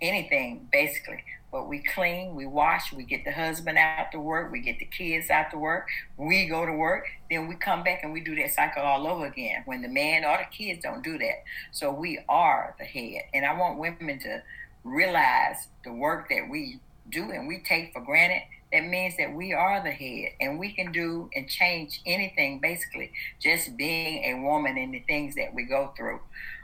anything, 0.00 0.68
basically. 0.72 1.22
But 1.52 1.68
we 1.68 1.78
clean, 1.78 2.34
we 2.34 2.46
wash, 2.46 2.92
we 2.92 3.04
get 3.04 3.24
the 3.24 3.30
husband 3.30 3.78
out 3.78 4.10
to 4.10 4.18
work, 4.18 4.50
we 4.50 4.60
get 4.60 4.80
the 4.80 4.86
kids 4.86 5.30
out 5.30 5.52
to 5.52 5.58
work, 5.58 5.86
we 6.16 6.46
go 6.46 6.66
to 6.66 6.72
work, 6.72 7.06
then 7.30 7.46
we 7.46 7.54
come 7.54 7.84
back 7.84 8.00
and 8.02 8.12
we 8.12 8.20
do 8.20 8.34
that 8.36 8.50
cycle 8.50 8.82
all 8.82 9.06
over 9.06 9.26
again 9.26 9.62
when 9.64 9.80
the 9.80 9.88
man 9.88 10.24
or 10.24 10.36
the 10.36 10.56
kids 10.56 10.82
don't 10.82 11.04
do 11.04 11.16
that. 11.16 11.44
So 11.70 11.92
we 11.92 12.18
are 12.28 12.74
the 12.78 12.84
head. 12.84 13.22
And 13.32 13.46
I 13.46 13.56
want 13.56 13.78
women 13.78 14.18
to 14.20 14.42
realize 14.84 15.68
the 15.84 15.92
work 15.92 16.28
that 16.28 16.48
we 16.50 16.80
do 17.10 17.30
and 17.30 17.48
we 17.48 17.58
take 17.58 17.92
for 17.92 18.00
granted 18.00 18.42
that 18.74 18.88
means 18.88 19.16
that 19.18 19.32
we 19.32 19.52
are 19.52 19.80
the 19.84 19.92
head 19.92 20.32
and 20.40 20.58
we 20.58 20.72
can 20.72 20.90
do 20.90 21.30
and 21.36 21.48
change 21.48 22.00
anything 22.06 22.58
basically 22.58 23.12
just 23.40 23.76
being 23.76 24.24
a 24.24 24.42
woman 24.42 24.76
and 24.76 24.92
the 24.92 24.98
things 25.06 25.36
that 25.36 25.54
we 25.54 25.62
go 25.62 25.92
through. 25.96 26.18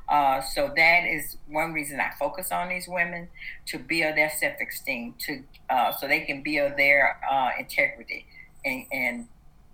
Uh, 0.08 0.40
so 0.40 0.72
that 0.76 1.04
is 1.04 1.36
one 1.46 1.72
reason 1.72 2.00
I 2.00 2.10
focus 2.18 2.50
on 2.50 2.68
these 2.68 2.88
women 2.88 3.28
to 3.66 3.78
build 3.78 4.16
their 4.16 4.28
self-esteem, 4.28 5.14
to 5.20 5.44
uh, 5.70 5.92
so 5.92 6.08
they 6.08 6.22
can 6.22 6.42
build 6.42 6.72
their 6.76 7.20
uh, 7.30 7.50
integrity 7.60 8.26
and, 8.64 8.86
and 8.90 9.28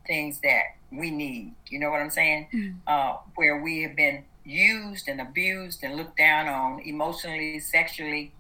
things 0.07 0.38
that 0.41 0.76
we 0.93 1.11
need. 1.11 1.55
You 1.69 1.79
know 1.81 1.91
what 1.91 2.03
I'm 2.03 2.11
saying? 2.11 2.49
Mm. 2.87 3.19
where 3.35 3.62
we 3.62 3.83
have 3.85 3.97
been 3.97 4.25
used 4.47 5.09
and 5.09 5.21
abused 5.21 5.83
and 5.83 5.97
looked 5.97 6.17
down 6.17 6.49
on 6.49 6.81
emotionally, 6.81 7.59
sexually, 7.59 8.33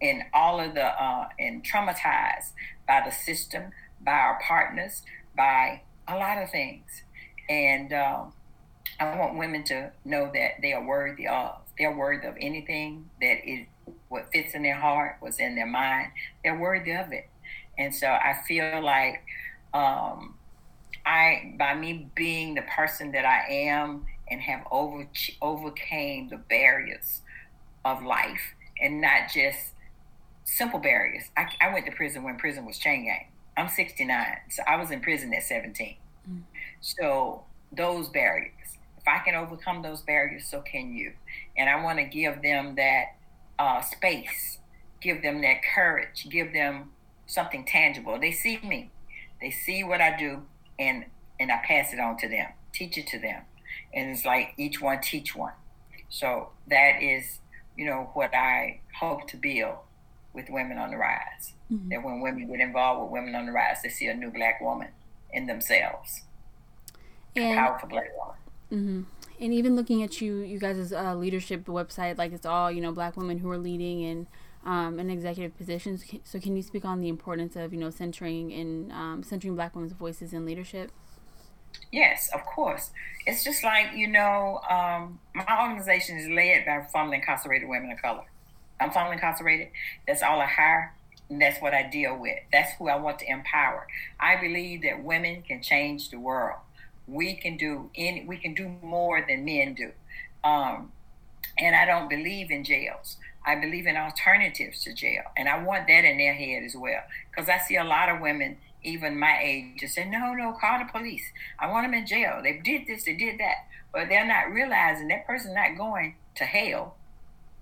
and 0.00 0.22
all 0.32 0.60
of 0.60 0.74
the 0.74 0.84
uh, 0.84 1.28
and 1.38 1.64
traumatized 1.64 2.52
by 2.86 3.02
the 3.04 3.10
system, 3.10 3.72
by 4.00 4.12
our 4.12 4.38
partners, 4.46 5.02
by 5.36 5.82
a 6.06 6.16
lot 6.16 6.38
of 6.38 6.50
things. 6.50 7.02
And 7.48 7.92
um, 7.92 8.32
I 9.00 9.16
want 9.18 9.38
women 9.38 9.64
to 9.64 9.90
know 10.04 10.30
that 10.32 10.52
they 10.62 10.72
are 10.72 10.84
worthy 10.84 11.26
of. 11.26 11.56
They're 11.78 11.96
worthy 11.96 12.26
of 12.26 12.36
anything 12.40 13.10
that 13.20 13.48
is 13.48 13.66
what 14.08 14.30
fits 14.32 14.54
in 14.54 14.62
their 14.62 14.76
heart, 14.78 15.16
what's 15.20 15.38
in 15.38 15.54
their 15.54 15.66
mind. 15.66 16.12
They're 16.42 16.58
worthy 16.58 16.92
of 16.92 17.12
it. 17.12 17.28
And 17.78 17.94
so 17.94 18.06
I 18.08 18.38
feel 18.46 18.82
like 18.82 19.22
um, 19.72 20.34
I, 21.06 21.54
by 21.58 21.74
me 21.74 22.10
being 22.14 22.54
the 22.54 22.62
person 22.62 23.12
that 23.12 23.24
I 23.24 23.52
am 23.52 24.04
and 24.30 24.40
have 24.42 24.64
over 24.70 25.08
overcame 25.40 26.28
the 26.28 26.36
barriers 26.36 27.22
of 27.84 28.02
life, 28.02 28.54
and 28.80 29.00
not 29.00 29.30
just 29.32 29.74
simple 30.44 30.78
barriers. 30.78 31.24
I, 31.36 31.48
I 31.60 31.72
went 31.72 31.86
to 31.86 31.92
prison 31.92 32.22
when 32.22 32.36
prison 32.36 32.64
was 32.64 32.78
chain 32.78 33.04
gang. 33.04 33.28
I'm 33.56 33.68
69, 33.68 34.26
so 34.50 34.62
I 34.68 34.76
was 34.76 34.90
in 34.90 35.00
prison 35.00 35.34
at 35.34 35.42
17. 35.42 35.96
Mm. 36.30 36.42
So 36.80 37.42
those 37.72 38.08
barriers, 38.08 38.78
if 38.96 39.06
I 39.06 39.18
can 39.18 39.34
overcome 39.34 39.82
those 39.82 40.00
barriers, 40.02 40.46
so 40.48 40.60
can 40.60 40.92
you. 40.92 41.12
And 41.56 41.68
I 41.68 41.82
want 41.82 41.98
to 41.98 42.04
give 42.04 42.40
them 42.40 42.76
that 42.76 43.16
uh, 43.58 43.82
space, 43.82 44.58
give 45.00 45.22
them 45.22 45.42
that 45.42 45.56
courage, 45.74 46.28
give 46.30 46.52
them 46.52 46.90
something 47.26 47.64
tangible. 47.64 48.18
They 48.18 48.32
see 48.32 48.58
me, 48.62 48.90
they 49.40 49.50
see 49.50 49.82
what 49.84 50.00
I 50.00 50.16
do, 50.16 50.42
and 50.78 51.06
and 51.40 51.52
I 51.52 51.58
pass 51.64 51.92
it 51.92 52.00
on 52.00 52.16
to 52.18 52.28
them, 52.28 52.48
teach 52.72 52.98
it 52.98 53.06
to 53.08 53.18
them, 53.18 53.42
and 53.98 54.10
it's 54.10 54.24
like 54.24 54.54
each 54.56 54.80
one 54.80 55.00
teach 55.00 55.34
one. 55.34 55.52
So 56.08 56.50
that 56.68 57.02
is, 57.02 57.40
you 57.76 57.84
know, 57.84 58.10
what 58.14 58.32
I 58.34 58.80
hope 58.98 59.28
to 59.28 59.36
build 59.36 59.76
with 60.32 60.48
Women 60.48 60.78
on 60.78 60.90
the 60.90 60.96
Rise. 60.96 61.54
Mm-hmm. 61.70 61.88
That 61.88 62.04
when 62.04 62.20
women 62.20 62.48
get 62.48 62.60
involved 62.60 63.02
with 63.02 63.10
Women 63.10 63.34
on 63.34 63.46
the 63.46 63.52
Rise, 63.52 63.82
they 63.82 63.88
see 63.88 64.06
a 64.06 64.14
new 64.14 64.30
black 64.30 64.60
woman 64.60 64.88
in 65.32 65.46
themselves. 65.46 66.22
And, 67.34 67.58
a 67.58 67.60
powerful 67.60 67.88
black 67.88 68.08
woman. 68.16 68.36
Mm-hmm. 68.72 69.42
And 69.44 69.54
even 69.54 69.76
looking 69.76 70.02
at 70.02 70.20
you, 70.20 70.38
you 70.38 70.58
guys' 70.58 70.92
uh, 70.92 71.14
leadership 71.14 71.66
website, 71.66 72.18
like 72.18 72.32
it's 72.32 72.46
all 72.46 72.70
you 72.70 72.80
know, 72.80 72.92
black 72.92 73.16
women 73.16 73.38
who 73.38 73.50
are 73.50 73.58
leading 73.58 74.04
and 74.04 74.26
um, 74.64 74.98
in 74.98 75.10
executive 75.10 75.56
positions. 75.56 76.04
So, 76.24 76.38
can 76.38 76.56
you 76.56 76.62
speak 76.62 76.84
on 76.84 77.00
the 77.00 77.08
importance 77.08 77.56
of 77.56 77.72
you 77.72 77.78
know 77.78 77.90
centering 77.90 78.52
and 78.52 78.92
um, 78.92 79.22
centering 79.22 79.54
Black 79.54 79.74
women's 79.74 79.92
voices 79.92 80.32
in 80.32 80.44
leadership? 80.44 80.92
Yes, 81.90 82.28
of 82.34 82.44
course. 82.44 82.90
It's 83.26 83.44
just 83.44 83.62
like 83.64 83.94
you 83.94 84.08
know, 84.08 84.60
um, 84.68 85.20
my 85.34 85.62
organization 85.62 86.18
is 86.18 86.28
led 86.28 86.64
by 86.66 86.86
formerly 86.90 87.16
incarcerated 87.16 87.68
women 87.68 87.90
of 87.92 88.00
color. 88.00 88.24
I'm 88.80 88.90
formerly 88.90 89.14
incarcerated. 89.14 89.68
That's 90.06 90.22
all 90.22 90.40
I 90.40 90.46
hire. 90.46 90.94
And 91.30 91.42
that's 91.42 91.60
what 91.60 91.74
I 91.74 91.82
deal 91.82 92.16
with. 92.16 92.38
That's 92.50 92.72
who 92.78 92.88
I 92.88 92.96
want 92.96 93.18
to 93.18 93.30
empower. 93.30 93.86
I 94.18 94.36
believe 94.40 94.82
that 94.82 95.02
women 95.02 95.42
can 95.42 95.62
change 95.62 96.08
the 96.08 96.18
world. 96.18 96.58
We 97.06 97.34
can 97.34 97.56
do 97.56 97.90
any. 97.94 98.24
We 98.24 98.38
can 98.38 98.54
do 98.54 98.76
more 98.82 99.24
than 99.26 99.44
men 99.44 99.74
do. 99.74 99.92
Um, 100.42 100.92
and 101.58 101.74
I 101.74 101.84
don't 101.84 102.08
believe 102.08 102.50
in 102.50 102.64
jails. 102.64 103.16
I 103.44 103.56
believe 103.56 103.86
in 103.86 103.96
alternatives 103.96 104.84
to 104.84 104.92
jail, 104.92 105.22
and 105.36 105.48
I 105.48 105.62
want 105.62 105.86
that 105.88 106.04
in 106.04 106.18
their 106.18 106.34
head 106.34 106.64
as 106.64 106.76
well. 106.76 107.00
Because 107.30 107.48
I 107.48 107.58
see 107.58 107.76
a 107.76 107.84
lot 107.84 108.10
of 108.10 108.20
women, 108.20 108.58
even 108.82 109.18
my 109.18 109.38
age, 109.42 109.80
just 109.80 109.94
say, 109.94 110.08
"No, 110.08 110.32
no, 110.34 110.52
call 110.52 110.78
the 110.78 110.90
police. 110.90 111.24
I 111.58 111.66
want 111.68 111.84
them 111.84 111.94
in 111.94 112.06
jail. 112.06 112.40
They 112.42 112.58
did 112.58 112.86
this, 112.86 113.04
they 113.04 113.14
did 113.14 113.38
that," 113.40 113.66
but 113.92 114.08
they're 114.08 114.26
not 114.26 114.52
realizing 114.52 115.08
that 115.08 115.26
person's 115.26 115.54
not 115.54 115.76
going 115.76 116.16
to 116.36 116.44
hell 116.44 116.96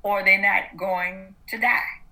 or 0.02 0.22
they're 0.24 0.40
not 0.40 0.76
going 0.76 1.34
to 1.48 1.58
die. 1.58 2.02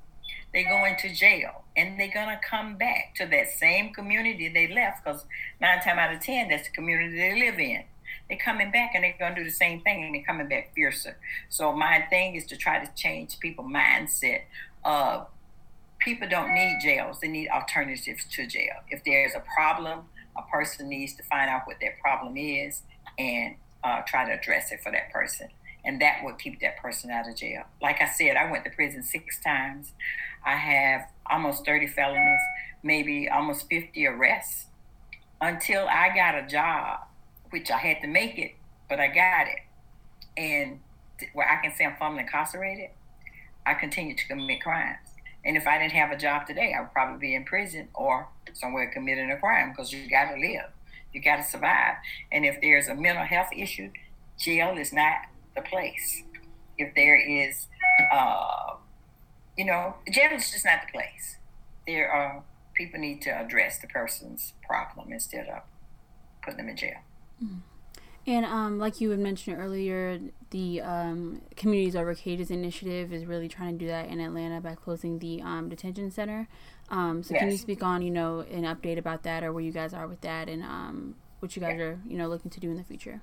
They're 0.53 0.69
going 0.69 0.97
to 0.99 1.15
jail 1.15 1.65
and 1.77 1.99
they're 1.99 2.13
going 2.13 2.29
to 2.29 2.41
come 2.49 2.77
back 2.77 3.15
to 3.17 3.27
that 3.27 3.49
same 3.51 3.93
community 3.93 4.49
they 4.49 4.73
left 4.73 5.05
because 5.05 5.25
nine 5.61 5.81
times 5.81 5.99
out 5.99 6.15
of 6.15 6.21
10, 6.21 6.49
that's 6.49 6.69
the 6.69 6.75
community 6.75 7.17
they 7.17 7.39
live 7.39 7.59
in. 7.59 7.85
They're 8.29 8.39
coming 8.39 8.71
back 8.71 8.93
and 8.95 9.05
they're 9.05 9.17
going 9.19 9.35
to 9.35 9.41
do 9.41 9.45
the 9.45 9.55
same 9.55 9.81
thing 9.81 10.05
and 10.05 10.15
they're 10.15 10.25
coming 10.25 10.49
back 10.49 10.75
fiercer. 10.75 11.17
So, 11.49 11.73
my 11.73 12.07
thing 12.09 12.35
is 12.37 12.47
to 12.47 12.57
try 12.57 12.85
to 12.85 12.91
change 12.95 13.39
people's 13.39 13.71
mindset 13.71 14.43
of 14.85 15.27
people 16.05 16.29
don't 16.29 16.55
need 16.55 16.79
jails, 16.83 17.19
they 17.21 17.29
need 17.29 17.49
alternatives 17.49 18.25
to 18.33 18.47
jail. 18.47 18.75
If 18.89 19.05
there's 19.05 19.33
a 19.35 19.43
problem, 19.55 20.01
a 20.37 20.43
person 20.51 20.89
needs 20.89 21.15
to 21.15 21.23
find 21.25 21.49
out 21.49 21.63
what 21.67 21.77
that 21.81 21.99
problem 22.01 22.37
is 22.37 22.83
and 23.19 23.57
uh, 23.83 24.03
try 24.07 24.27
to 24.27 24.39
address 24.39 24.73
it 24.73 24.81
for 24.83 24.91
that 24.93 25.11
person 25.13 25.49
and 25.85 26.01
that 26.01 26.21
would 26.23 26.39
keep 26.39 26.61
that 26.61 26.79
person 26.79 27.11
out 27.11 27.29
of 27.29 27.37
jail. 27.37 27.65
Like 27.83 28.01
I 28.01 28.09
said, 28.09 28.37
I 28.37 28.51
went 28.51 28.65
to 28.65 28.71
prison 28.71 29.03
six 29.03 29.39
times. 29.41 29.93
I 30.45 30.57
have 30.57 31.03
almost 31.31 31.65
30 31.67 31.89
felonies, 31.89 32.41
maybe 32.83 33.29
almost 33.29 33.69
50 33.69 34.07
arrests 34.07 34.67
until 35.41 35.87
I 35.87 36.15
got 36.15 36.35
a 36.35 36.47
job, 36.47 37.01
which 37.51 37.71
I 37.71 37.79
had 37.79 38.01
to 38.01 38.07
make 38.07 38.39
it, 38.39 38.55
but 38.89 38.99
I 38.99 39.09
got 39.09 39.47
it. 39.47 39.61
And 40.37 40.81
where 41.35 41.49
I 41.49 41.63
can 41.63 41.75
say 41.75 41.85
I'm 41.85 41.97
formerly 41.97 42.23
incarcerated, 42.23 42.91
I 43.67 43.75
continue 43.75 44.17
to 44.17 44.27
commit 44.27 44.63
crimes. 44.63 45.04
And 45.45 45.57
if 45.57 45.67
I 45.67 45.79
didn't 45.79 45.93
have 45.93 46.11
a 46.11 46.17
job 46.17 46.47
today, 46.47 46.75
I 46.77 46.81
would 46.81 46.93
probably 46.93 47.19
be 47.19 47.35
in 47.35 47.45
prison 47.45 47.89
or 47.95 48.29
somewhere 48.53 48.91
committing 48.93 49.31
a 49.31 49.37
crime 49.37 49.71
because 49.71 49.93
you 49.93 50.09
got 50.09 50.33
to 50.33 50.41
live, 50.41 50.71
you 51.13 51.21
got 51.21 51.37
to 51.37 51.43
survive. 51.43 51.97
And 52.33 52.45
if 52.45 52.61
there's 52.61 52.89
a 52.89 52.95
mental 52.95 53.25
health 53.25 53.49
issue, 53.55 53.91
jail 54.39 54.77
is 54.79 54.93
not 54.93 55.17
the 55.55 55.63
place. 55.63 56.23
If 56.79 56.95
there 56.95 57.17
is, 57.17 57.67
uh, 58.13 58.75
you 59.57 59.65
know, 59.65 59.97
jail 60.11 60.31
is 60.33 60.51
just 60.51 60.65
not 60.65 60.81
the 60.87 60.93
place. 60.93 61.37
There 61.87 62.11
are 62.11 62.43
people 62.75 62.99
need 62.99 63.23
to 63.23 63.31
address 63.31 63.79
the 63.79 63.87
person's 63.87 64.55
problem 64.67 65.13
instead 65.13 65.49
of 65.49 65.63
putting 66.43 66.59
them 66.59 66.69
in 66.69 66.77
jail. 66.77 66.99
Mm. 67.43 67.61
And 68.26 68.47
um, 68.47 68.78
like 68.78 69.00
you 69.00 69.11
had 69.11 69.19
mentioned 69.21 69.59
earlier, 69.59 70.19
the 70.50 70.81
um, 70.81 71.43
Communities 71.57 71.95
Over 71.95 72.14
Cages 72.14 72.50
initiative 72.50 73.12
is 73.12 73.26
really 73.26 73.49
trying 73.49 73.78
to 73.78 73.85
do 73.85 73.90
that 73.90 74.09
in 74.09 74.19
Atlanta 74.21 74.61
by 74.61 74.75
closing 74.75 75.19
the 75.19 75.43
um, 75.43 75.69
detention 75.69 76.11
center. 76.11 76.49
Um, 76.88 77.23
so 77.23 77.35
yes. 77.35 77.40
can 77.40 77.50
you 77.50 77.59
speak 77.59 77.83
on, 77.83 78.02
you 78.02 78.11
know, 78.11 78.40
an 78.40 78.62
update 78.62 78.99
about 78.99 79.25
that 79.25 79.43
or 79.43 79.52
where 79.52 79.62
you 79.62 79.73
guys 79.73 79.93
are 79.93 80.07
with 80.07 80.23
that 80.23 80.49
and 80.49 80.62
um, 80.62 81.16
what 81.40 81.54
you 81.54 81.61
guys 81.61 81.76
yeah. 81.78 81.85
are, 81.85 81.99
you 82.09 82.16
know, 82.16 82.28
looking 82.28 82.50
to 82.50 82.61
do 82.61 82.71
in 82.71 82.76
the 82.76 82.85
future? 82.85 83.21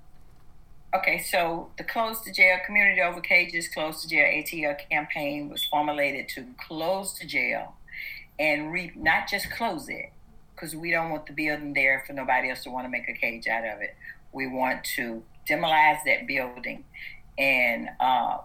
Okay, 0.93 1.19
so 1.19 1.71
the 1.77 1.85
Close 1.85 2.21
the 2.23 2.33
Jail 2.33 2.57
Community 2.65 3.01
Over 3.01 3.21
Cages 3.21 3.69
Close 3.69 4.03
the 4.03 4.09
Jail 4.09 4.25
ATL 4.25 4.77
campaign 4.89 5.49
was 5.49 5.63
formulated 5.63 6.27
to 6.29 6.45
close 6.67 7.17
the 7.17 7.25
jail 7.25 7.75
and 8.37 8.73
re- 8.73 8.91
not 8.95 9.29
just 9.29 9.49
close 9.51 9.87
it, 9.87 10.11
because 10.53 10.75
we 10.75 10.91
don't 10.91 11.09
want 11.09 11.27
the 11.27 11.33
building 11.33 11.73
there 11.73 12.03
for 12.05 12.11
nobody 12.11 12.49
else 12.49 12.63
to 12.63 12.69
want 12.69 12.85
to 12.85 12.89
make 12.89 13.07
a 13.07 13.13
cage 13.13 13.47
out 13.47 13.63
of 13.63 13.81
it. 13.81 13.95
We 14.33 14.47
want 14.47 14.83
to 14.95 15.23
demolize 15.49 15.99
that 16.05 16.27
building 16.27 16.85
and 17.37 17.89
uh, 17.99 18.37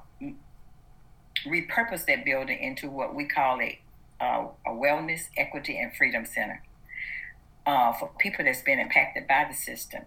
repurpose 1.47 2.07
that 2.07 2.25
building 2.25 2.59
into 2.59 2.91
what 2.91 3.15
we 3.15 3.27
call 3.27 3.61
a, 3.61 3.79
uh, 4.21 4.49
a 4.67 4.71
wellness, 4.71 5.29
equity, 5.37 5.79
and 5.79 5.95
freedom 5.95 6.25
center 6.25 6.63
uh, 7.67 7.93
for 7.93 8.11
people 8.19 8.45
that's 8.45 8.63
been 8.63 8.79
impacted 8.79 9.27
by 9.27 9.47
the 9.49 9.55
system 9.55 10.03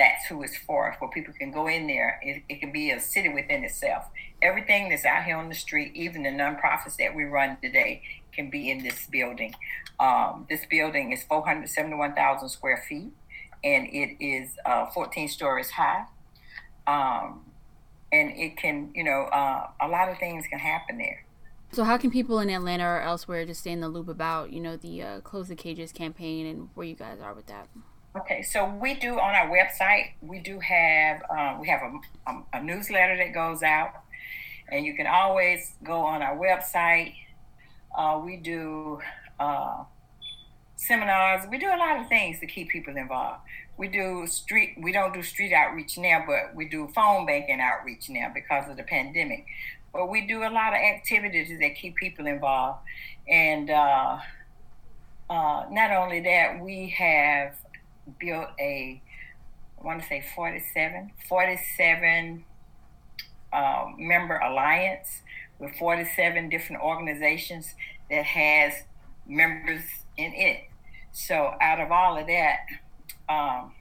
that's 0.00 0.26
who 0.26 0.42
it's 0.42 0.56
for. 0.56 0.96
Where 0.98 1.10
people 1.10 1.34
can 1.34 1.52
go 1.52 1.68
in 1.68 1.86
there, 1.86 2.18
it, 2.22 2.42
it 2.48 2.60
can 2.60 2.72
be 2.72 2.90
a 2.90 2.98
city 2.98 3.28
within 3.28 3.64
itself, 3.64 4.04
everything 4.40 4.88
that's 4.88 5.04
out 5.04 5.24
here 5.24 5.36
on 5.36 5.50
the 5.50 5.54
street, 5.54 5.92
even 5.94 6.22
the 6.22 6.30
nonprofits 6.30 6.96
that 6.96 7.14
we 7.14 7.24
run 7.24 7.58
today, 7.62 8.02
can 8.32 8.48
be 8.48 8.70
in 8.70 8.82
this 8.82 9.06
building. 9.06 9.54
Um, 10.00 10.46
this 10.48 10.64
building 10.64 11.12
is 11.12 11.22
471,000 11.24 12.48
square 12.48 12.82
feet, 12.88 13.12
and 13.62 13.86
it 13.88 14.22
is 14.24 14.56
uh, 14.64 14.86
14 14.86 15.28
stories 15.28 15.70
high. 15.70 16.04
Um, 16.86 17.44
and 18.12 18.30
it 18.32 18.56
can, 18.56 18.90
you 18.94 19.04
know, 19.04 19.28
uh, 19.32 19.68
a 19.80 19.88
lot 19.88 20.08
of 20.08 20.18
things 20.18 20.46
can 20.48 20.58
happen 20.58 20.98
there. 20.98 21.24
So, 21.72 21.84
how 21.84 21.96
can 21.98 22.10
people 22.10 22.40
in 22.40 22.50
Atlanta 22.50 22.84
or 22.84 23.00
elsewhere 23.00 23.46
just 23.46 23.60
stay 23.60 23.70
in 23.70 23.80
the 23.80 23.88
loop 23.88 24.08
about, 24.08 24.52
you 24.52 24.58
know, 24.58 24.76
the 24.76 25.02
uh, 25.02 25.20
Close 25.20 25.48
the 25.48 25.54
Cages 25.54 25.92
campaign 25.92 26.46
and 26.46 26.68
where 26.74 26.86
you 26.86 26.96
guys 26.96 27.20
are 27.20 27.32
with 27.32 27.46
that? 27.46 27.68
Okay, 28.16 28.42
so 28.42 28.68
we 28.82 28.94
do 28.94 29.20
on 29.20 29.36
our 29.36 29.48
website. 29.48 30.14
We 30.20 30.40
do 30.40 30.58
have 30.58 31.22
um, 31.30 31.60
we 31.60 31.68
have 31.68 31.80
a, 31.82 32.30
a, 32.30 32.42
a, 32.54 32.62
newsletter 32.62 33.16
that 33.18 33.32
goes 33.32 33.62
out, 33.62 33.92
and 34.68 34.84
you 34.84 34.96
can 34.96 35.06
always 35.06 35.74
go 35.84 36.00
on 36.00 36.20
our 36.20 36.36
website. 36.36 37.14
Uh, 37.96 38.20
we 38.24 38.36
do 38.36 39.00
uh, 39.38 39.84
seminars. 40.80 41.46
We 41.50 41.58
do 41.58 41.68
a 41.68 41.76
lot 41.76 42.00
of 42.00 42.08
things 42.08 42.40
to 42.40 42.46
keep 42.46 42.70
people 42.70 42.96
involved. 42.96 43.42
We 43.76 43.88
do 43.88 44.26
street. 44.26 44.76
We 44.80 44.92
don't 44.92 45.12
do 45.12 45.22
street 45.22 45.52
outreach 45.52 45.98
now, 45.98 46.24
but 46.26 46.54
we 46.54 46.68
do 46.68 46.88
phone 46.94 47.26
banking 47.26 47.60
outreach 47.60 48.08
now 48.08 48.30
because 48.34 48.68
of 48.68 48.76
the 48.76 48.82
pandemic. 48.82 49.46
But 49.92 50.08
we 50.08 50.26
do 50.26 50.42
a 50.42 50.50
lot 50.50 50.72
of 50.72 50.78
activities 50.78 51.58
that 51.60 51.74
keep 51.76 51.96
people 51.96 52.26
involved, 52.26 52.80
and 53.28 53.70
uh, 53.70 54.18
uh 55.28 55.64
not 55.70 55.90
only 55.90 56.20
that, 56.20 56.60
we 56.60 56.94
have 56.96 57.54
built 58.18 58.48
a, 58.58 59.02
I 59.80 59.84
want 59.84 60.00
to 60.02 60.08
say 60.08 60.24
47, 60.34 61.12
47 61.28 62.44
uh, 63.52 63.84
member 63.98 64.38
alliance 64.38 65.22
with 65.58 65.74
47 65.76 66.48
different 66.48 66.82
organizations 66.82 67.74
that 68.10 68.24
has 68.24 68.72
members 69.26 69.82
in 70.16 70.32
it. 70.34 70.69
So 71.12 71.54
out 71.60 71.80
of 71.80 71.90
all 71.90 72.18
of 72.18 72.26
that, 72.26 72.60
um, 73.28 73.72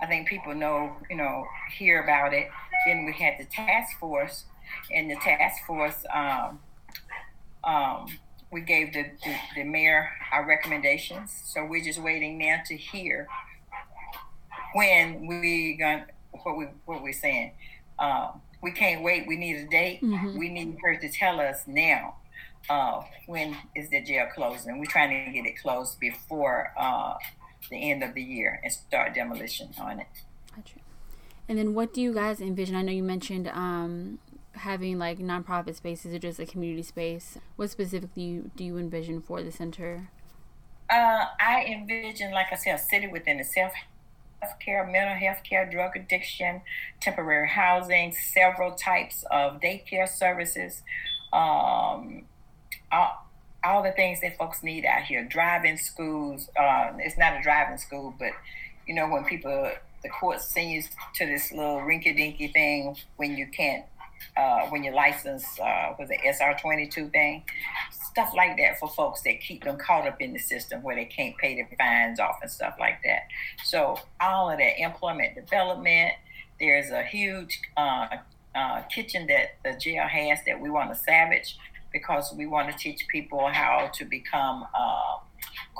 I 0.00 0.06
think 0.06 0.28
people 0.28 0.54
know, 0.54 0.96
you 1.08 1.16
know, 1.16 1.44
hear 1.76 2.02
about 2.02 2.32
it. 2.32 2.48
Then 2.86 3.04
we 3.04 3.12
had 3.12 3.34
the 3.38 3.44
task 3.44 3.98
force, 3.98 4.44
and 4.92 5.10
the 5.10 5.16
task 5.16 5.64
force, 5.66 6.04
um, 6.14 6.58
um, 7.64 8.06
we 8.52 8.62
gave 8.62 8.92
the, 8.92 9.04
the, 9.24 9.36
the 9.56 9.64
mayor 9.64 10.10
our 10.32 10.46
recommendations. 10.46 11.42
So 11.44 11.64
we're 11.64 11.84
just 11.84 12.00
waiting 12.00 12.38
now 12.38 12.60
to 12.66 12.76
hear 12.76 13.28
when 14.74 15.26
we 15.26 15.76
going 15.78 16.04
what 16.42 16.56
we 16.56 16.66
what 16.86 17.02
we're 17.02 17.12
saying. 17.12 17.52
Um, 17.98 18.40
we 18.62 18.72
can't 18.72 19.02
wait. 19.02 19.26
We 19.26 19.36
need 19.36 19.56
a 19.56 19.66
date. 19.66 20.02
Mm-hmm. 20.02 20.38
We 20.38 20.48
need 20.48 20.76
her 20.82 20.96
to 20.96 21.08
tell 21.10 21.40
us 21.40 21.64
now 21.66 22.16
uh, 22.68 23.02
when 23.26 23.56
is 23.74 23.90
the 23.90 24.02
jail 24.02 24.26
closing. 24.34 24.78
We're 24.78 24.86
trying 24.86 25.26
to 25.26 25.32
get 25.32 25.46
it 25.46 25.58
closed 25.60 25.98
before 25.98 26.72
uh, 26.78 27.14
the 27.70 27.90
end 27.90 28.02
of 28.02 28.14
the 28.14 28.22
year 28.22 28.60
and 28.62 28.72
start 28.72 29.14
demolition 29.14 29.70
on 29.80 30.00
it. 30.00 30.06
Gotcha. 30.54 30.76
And 31.48 31.58
then, 31.58 31.74
what 31.74 31.92
do 31.92 32.00
you 32.00 32.14
guys 32.14 32.40
envision? 32.40 32.76
I 32.76 32.82
know 32.82 32.92
you 32.92 33.02
mentioned 33.02 33.48
um, 33.48 34.18
having 34.52 34.98
like 34.98 35.18
nonprofit 35.18 35.74
spaces 35.74 36.14
or 36.14 36.18
just 36.18 36.38
a 36.38 36.46
community 36.46 36.82
space. 36.82 37.38
What 37.56 37.70
specifically 37.70 38.42
do 38.56 38.64
you 38.64 38.78
envision 38.78 39.20
for 39.20 39.42
the 39.42 39.50
center? 39.50 40.10
Uh, 40.88 41.24
I 41.40 41.64
envision, 41.68 42.32
like 42.32 42.46
I 42.52 42.56
said, 42.56 42.74
a 42.74 42.78
city 42.78 43.06
within 43.06 43.38
itself 43.38 43.72
health 44.40 44.58
care, 44.58 44.86
mental 44.86 45.14
health 45.14 45.42
care, 45.48 45.68
drug 45.68 45.96
addiction, 45.96 46.62
temporary 47.00 47.48
housing, 47.48 48.12
several 48.12 48.72
types 48.72 49.24
of 49.30 49.60
daycare 49.60 50.08
services, 50.08 50.82
um, 51.32 52.24
all, 52.92 53.26
all 53.64 53.82
the 53.82 53.92
things 53.92 54.20
that 54.22 54.36
folks 54.36 54.62
need 54.62 54.84
out 54.84 55.02
here. 55.02 55.24
Driving 55.24 55.76
schools. 55.76 56.48
Uh, 56.58 56.92
it's 56.98 57.18
not 57.18 57.38
a 57.38 57.42
driving 57.42 57.78
school, 57.78 58.14
but 58.18 58.32
you 58.86 58.94
know 58.94 59.08
when 59.08 59.24
people 59.24 59.70
the 60.02 60.08
court 60.08 60.40
send 60.40 60.70
you 60.70 60.82
to 61.14 61.26
this 61.26 61.52
little 61.52 61.78
rinky 61.78 62.16
dinky 62.16 62.48
thing 62.48 62.96
when 63.16 63.36
you 63.36 63.46
can't 63.46 63.84
uh, 64.36 64.66
when 64.68 64.82
your 64.82 64.94
license 64.94 65.58
uh, 65.60 65.94
was 65.98 66.08
the 66.08 66.18
SR 66.24 66.56
twenty 66.60 66.86
two 66.86 67.08
thing 67.08 67.42
stuff 68.10 68.32
like 68.34 68.56
that 68.56 68.78
for 68.78 68.88
folks 68.88 69.22
that 69.22 69.40
keep 69.40 69.64
them 69.64 69.76
caught 69.78 70.06
up 70.06 70.20
in 70.20 70.32
the 70.32 70.38
system 70.38 70.82
where 70.82 70.96
they 70.96 71.04
can't 71.04 71.36
pay 71.38 71.54
their 71.54 71.68
fines 71.78 72.18
off 72.18 72.38
and 72.42 72.50
stuff 72.50 72.74
like 72.78 73.00
that. 73.04 73.22
So 73.64 73.98
all 74.20 74.50
of 74.50 74.58
that 74.58 74.80
employment 74.80 75.34
development. 75.34 76.12
There's 76.58 76.90
a 76.90 77.02
huge 77.02 77.58
uh, 77.78 78.08
uh, 78.54 78.82
kitchen 78.82 79.26
that 79.28 79.56
the 79.64 79.78
jail 79.78 80.06
has 80.06 80.40
that 80.46 80.60
we 80.60 80.68
want 80.68 80.92
to 80.92 80.98
savage 80.98 81.56
because 81.92 82.32
we 82.36 82.46
want 82.46 82.70
to 82.70 82.76
teach 82.76 83.06
people 83.08 83.48
how 83.48 83.90
to 83.94 84.04
become 84.04 84.64
uh, 84.78 85.16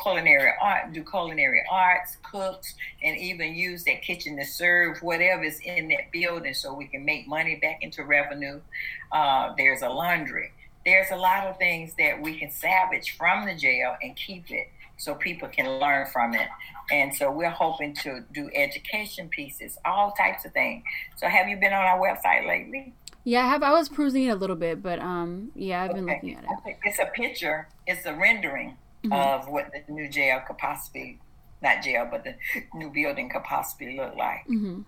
culinary 0.02 0.52
art, 0.60 0.92
do 0.92 1.04
culinary 1.04 1.62
arts, 1.70 2.16
cooks, 2.22 2.74
and 3.02 3.16
even 3.18 3.54
use 3.54 3.84
that 3.84 4.02
kitchen 4.02 4.36
to 4.36 4.44
serve 4.44 4.98
whatever's 5.02 5.60
in 5.60 5.88
that 5.88 6.10
building 6.12 6.54
so 6.54 6.74
we 6.74 6.86
can 6.86 7.04
make 7.04 7.26
money 7.28 7.56
back 7.56 7.82
into 7.82 8.04
revenue. 8.04 8.60
Uh, 9.12 9.52
there's 9.56 9.82
a 9.82 9.88
laundry 9.88 10.52
there's 10.84 11.10
a 11.10 11.16
lot 11.16 11.46
of 11.46 11.58
things 11.58 11.92
that 11.98 12.20
we 12.20 12.38
can 12.38 12.50
salvage 12.50 13.16
from 13.16 13.46
the 13.46 13.54
jail 13.54 13.96
and 14.02 14.16
keep 14.16 14.50
it 14.50 14.68
so 14.96 15.14
people 15.14 15.48
can 15.48 15.78
learn 15.78 16.06
from 16.06 16.34
it. 16.34 16.48
And 16.90 17.14
so 17.14 17.30
we're 17.30 17.50
hoping 17.50 17.94
to 17.96 18.24
do 18.32 18.50
education 18.54 19.28
pieces, 19.28 19.78
all 19.84 20.12
types 20.12 20.44
of 20.44 20.52
things. 20.52 20.82
So 21.16 21.28
have 21.28 21.48
you 21.48 21.56
been 21.56 21.72
on 21.72 21.84
our 21.84 21.98
website 21.98 22.46
lately? 22.46 22.92
Yeah, 23.24 23.44
I 23.44 23.48
have. 23.48 23.62
I 23.62 23.72
was 23.72 23.88
perusing 23.88 24.24
it 24.24 24.30
a 24.30 24.34
little 24.34 24.56
bit, 24.56 24.82
but 24.82 24.98
um, 24.98 25.52
yeah, 25.54 25.82
I've 25.82 25.94
been 25.94 26.04
okay. 26.04 26.14
looking 26.14 26.36
at 26.36 26.44
it. 26.44 26.78
It's 26.84 26.98
a 26.98 27.06
picture. 27.06 27.68
It's 27.86 28.06
a 28.06 28.14
rendering 28.14 28.76
mm-hmm. 29.04 29.12
of 29.12 29.48
what 29.48 29.70
the 29.72 29.92
new 29.92 30.08
jail 30.08 30.40
could 30.46 30.58
possibly, 30.58 31.18
not 31.62 31.82
jail, 31.82 32.08
but 32.10 32.24
the 32.24 32.34
new 32.74 32.90
building 32.90 33.28
could 33.28 33.44
possibly 33.44 33.96
look 33.96 34.14
like. 34.16 34.46
Mm-hmm 34.48 34.82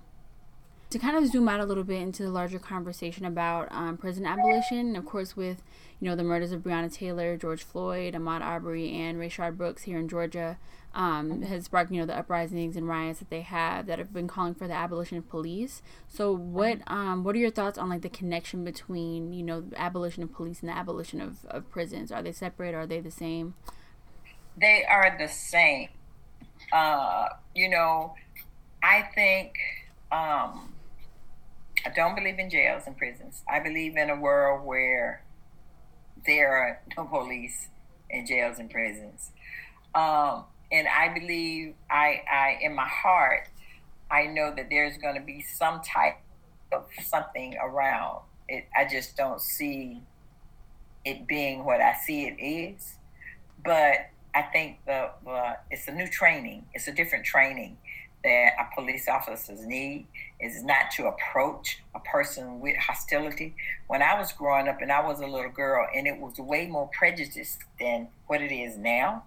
to 0.93 0.99
kind 0.99 1.17
of 1.17 1.27
zoom 1.27 1.49
out 1.49 1.59
a 1.59 1.65
little 1.65 1.85
bit 1.85 2.03
into 2.03 2.23
the 2.23 2.29
larger 2.29 2.59
conversation 2.59 3.25
about 3.25 3.67
um, 3.73 3.97
prison 3.97 4.27
abolition, 4.27 4.95
of 4.95 5.07
course, 5.07 5.35
with 5.35 5.63
you 5.99 6.09
know 6.09 6.15
the 6.15 6.23
murders 6.23 6.53
of 6.53 6.61
Breonna 6.61 6.93
Taylor, 6.93 7.37
George 7.39 7.63
Floyd, 7.63 8.13
Ahmaud 8.13 8.43
Arbery, 8.43 8.93
and 8.93 9.19
Rayshard 9.19 9.57
Brooks 9.57 9.85
here 9.85 9.99
in 9.99 10.07
Georgia, 10.07 10.59
um, 10.95 11.43
has 11.43 11.65
sparked 11.65 11.91
you 11.91 12.01
know 12.01 12.07
the 12.07 12.17
uprisings 12.17 12.77
and 12.77 12.87
riots 12.87 13.19
that 13.21 13.31
they 13.31 13.41
have 13.41 13.87
that 13.87 13.99
have 13.99 14.13
been 14.13 14.29
calling 14.29 14.55
for 14.55 14.69
the 14.69 14.75
abolition 14.75 15.19
of 15.19 15.29
police. 15.29 15.83
So, 16.09 16.33
what 16.33 16.81
um, 16.87 17.25
what 17.25 17.35
are 17.35 17.39
your 17.39 17.51
thoughts 17.51 17.79
on 17.79 17.89
like 17.89 18.03
the 18.03 18.09
connection 18.09 18.65
between 18.65 19.33
you 19.33 19.43
know 19.43 19.61
the 19.61 19.81
abolition 19.81 20.23
of 20.23 20.33
police 20.33 20.61
and 20.61 20.69
the 20.69 20.77
abolition 20.77 21.21
of, 21.21 21.45
of 21.47 21.71
prisons? 21.71 22.13
Are 22.13 22.23
they 22.23 22.33
separate? 22.33 22.75
Are 22.75 22.87
they 22.87 23.01
the 23.01 23.11
same? 23.11 23.55
They 24.57 24.85
are 24.85 25.17
the 25.19 25.29
same. 25.29 25.89
Uh, 26.73 27.29
you 27.55 27.69
know, 27.69 28.15
I 28.83 29.09
think. 29.15 29.55
Um, 30.11 30.69
I 31.85 31.91
don't 31.91 32.15
believe 32.15 32.39
in 32.39 32.49
jails 32.49 32.85
and 32.87 32.97
prisons. 32.97 33.43
I 33.51 33.59
believe 33.59 33.97
in 33.97 34.09
a 34.09 34.15
world 34.15 34.65
where 34.65 35.25
there 36.27 36.53
are 36.57 36.81
no 36.97 37.05
police 37.07 37.69
in 38.11 38.27
jails 38.27 38.59
and 38.59 38.71
prisons. 38.71 39.33
Um, 39.95 40.45
and 40.73 40.89
I 40.89 41.13
believe 41.13 41.75
I, 41.91 42.23
I, 42.31 42.59
in 42.63 42.75
my 42.75 42.89
heart, 42.89 43.49
I 44.11 44.27
know 44.27 44.53
that 44.57 44.69
there's 44.71 44.97
going 44.97 45.15
to 45.15 45.21
be 45.21 45.43
some 45.43 45.83
type 45.83 46.17
of 46.73 46.87
something 47.05 47.57
around 47.63 48.23
it. 48.49 48.67
I 48.77 48.87
just 48.87 49.17
don't 49.17 49.41
see 49.41 50.01
it 51.05 51.27
being 51.27 51.65
what 51.65 51.81
I 51.81 51.95
see 52.07 52.27
it 52.27 52.43
is. 52.43 52.97
But 53.65 54.11
I 54.35 54.43
think 54.43 54.79
the, 54.87 55.11
the 55.25 55.59
it's 55.71 55.89
a 55.89 55.93
new 55.93 56.09
training. 56.09 56.65
It's 56.75 56.89
a 56.89 56.93
different 56.93 57.25
training 57.25 57.77
that 58.25 58.53
our 58.59 58.71
police 58.75 59.09
officers 59.09 59.67
need 59.67 60.07
is 60.41 60.63
not 60.63 60.91
to 60.97 61.07
approach 61.07 61.83
a 61.95 62.01
person 62.01 62.61
with 62.61 62.77
hostility. 62.77 63.55
When 63.89 64.03
I 64.03 64.19
was 64.19 64.33
growing 64.33 64.69
up 64.69 64.81
and 64.81 64.93
I 64.93 65.07
was 65.07 65.21
a 65.21 65.27
little 65.27 65.51
girl, 65.51 65.87
and 65.95 66.07
it 66.07 66.19
was 66.19 66.39
way 66.39 66.67
more 66.67 66.89
prejudiced 66.97 67.61
than 67.81 68.09
what 68.27 68.41
it 68.41 68.53
is 68.53 68.77
now, 68.77 69.25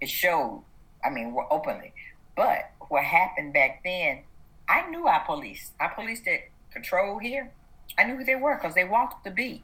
it 0.00 0.08
showed, 0.08 0.62
I 1.06 1.10
mean, 1.10 1.32
we're 1.32 1.50
openly. 1.50 1.92
But 2.36 2.70
what 2.88 3.04
happened 3.04 3.52
back 3.52 3.82
then, 3.84 4.20
I 4.68 4.88
knew 4.90 5.06
our 5.06 5.24
police. 5.24 5.70
Our 5.78 5.94
police 5.94 6.20
that 6.22 6.48
patrol 6.72 7.18
here, 7.18 7.52
I 7.96 8.04
knew 8.04 8.16
who 8.16 8.24
they 8.24 8.34
were 8.34 8.56
because 8.56 8.74
they 8.74 8.84
walked 8.84 9.24
the 9.24 9.30
beat. 9.30 9.62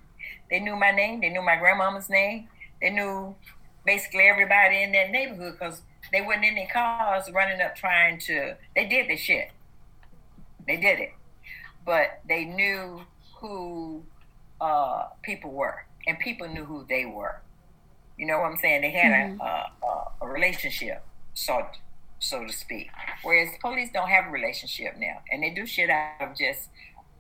They 0.51 0.61
knew 0.61 0.77
my 0.77 0.93
name, 0.93 1.21
they 1.21 1.31
knew 1.31 1.43
my 1.43 1.57
grandmama's 1.57 2.09
name, 2.09 2.49
they 2.81 2.91
knew 2.91 3.35
basically 3.85 4.23
everybody 4.23 4.83
in 4.83 4.93
that 4.93 5.11
neighborhood 5.11 5.55
because 5.59 5.83
they 6.13 6.21
weren't 6.21 6.45
in 6.45 6.55
their 6.55 6.69
cars 6.73 7.31
running 7.33 7.61
up 7.61 7.75
trying 7.75 8.19
to. 8.21 8.55
They 8.77 8.87
did 8.87 9.09
the 9.09 9.17
shit. 9.17 9.51
They 10.67 10.77
did 10.77 11.01
it, 11.01 11.13
but 11.85 12.21
they 12.29 12.45
knew 12.45 13.03
who 13.41 14.05
uh, 14.61 15.09
people 15.23 15.51
were, 15.51 15.85
and 16.07 16.19
people 16.21 16.49
knew 16.49 16.65
who 16.65 16.87
they 16.89 17.05
were. 17.05 17.41
You 18.17 18.27
know 18.27 18.39
what 18.39 18.53
I'm 18.53 18.59
saying? 18.59 18.83
They 18.83 18.91
had 18.91 19.13
mm-hmm. 19.13 19.41
a, 19.41 19.73
a, 19.85 20.13
a 20.23 20.29
relationship, 20.29 21.03
so 21.35 21.67
so 22.19 22.47
to 22.47 22.53
speak. 22.53 22.89
Whereas 23.23 23.49
police 23.61 23.91
don't 23.93 24.09
have 24.09 24.27
a 24.27 24.31
relationship 24.31 24.95
now, 24.97 25.23
and 25.31 25.43
they 25.43 25.51
do 25.51 25.67
shit 25.67 25.91
out 25.91 26.21
of 26.21 26.37
just 26.37 26.69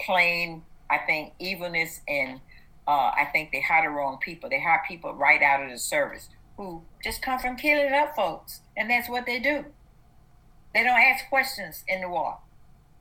plain, 0.00 0.62
I 0.90 0.98
think, 0.98 1.32
evilness 1.38 2.00
and 2.06 2.40
uh, 2.86 3.12
I 3.16 3.28
think 3.32 3.52
they 3.52 3.60
hire 3.60 3.88
the 3.88 3.94
wrong 3.94 4.18
people. 4.18 4.50
They 4.50 4.60
hire 4.60 4.82
people 4.86 5.14
right 5.14 5.42
out 5.42 5.62
of 5.62 5.70
the 5.70 5.78
service 5.78 6.28
who 6.56 6.82
just 7.02 7.22
come 7.22 7.38
from 7.38 7.56
killing 7.56 7.92
up 7.92 8.14
folks, 8.14 8.60
and 8.76 8.90
that's 8.90 9.08
what 9.08 9.26
they 9.26 9.38
do. 9.38 9.64
They 10.74 10.82
don't 10.82 11.00
ask 11.00 11.28
questions 11.28 11.84
in 11.86 12.00
the 12.00 12.08
war. 12.08 12.38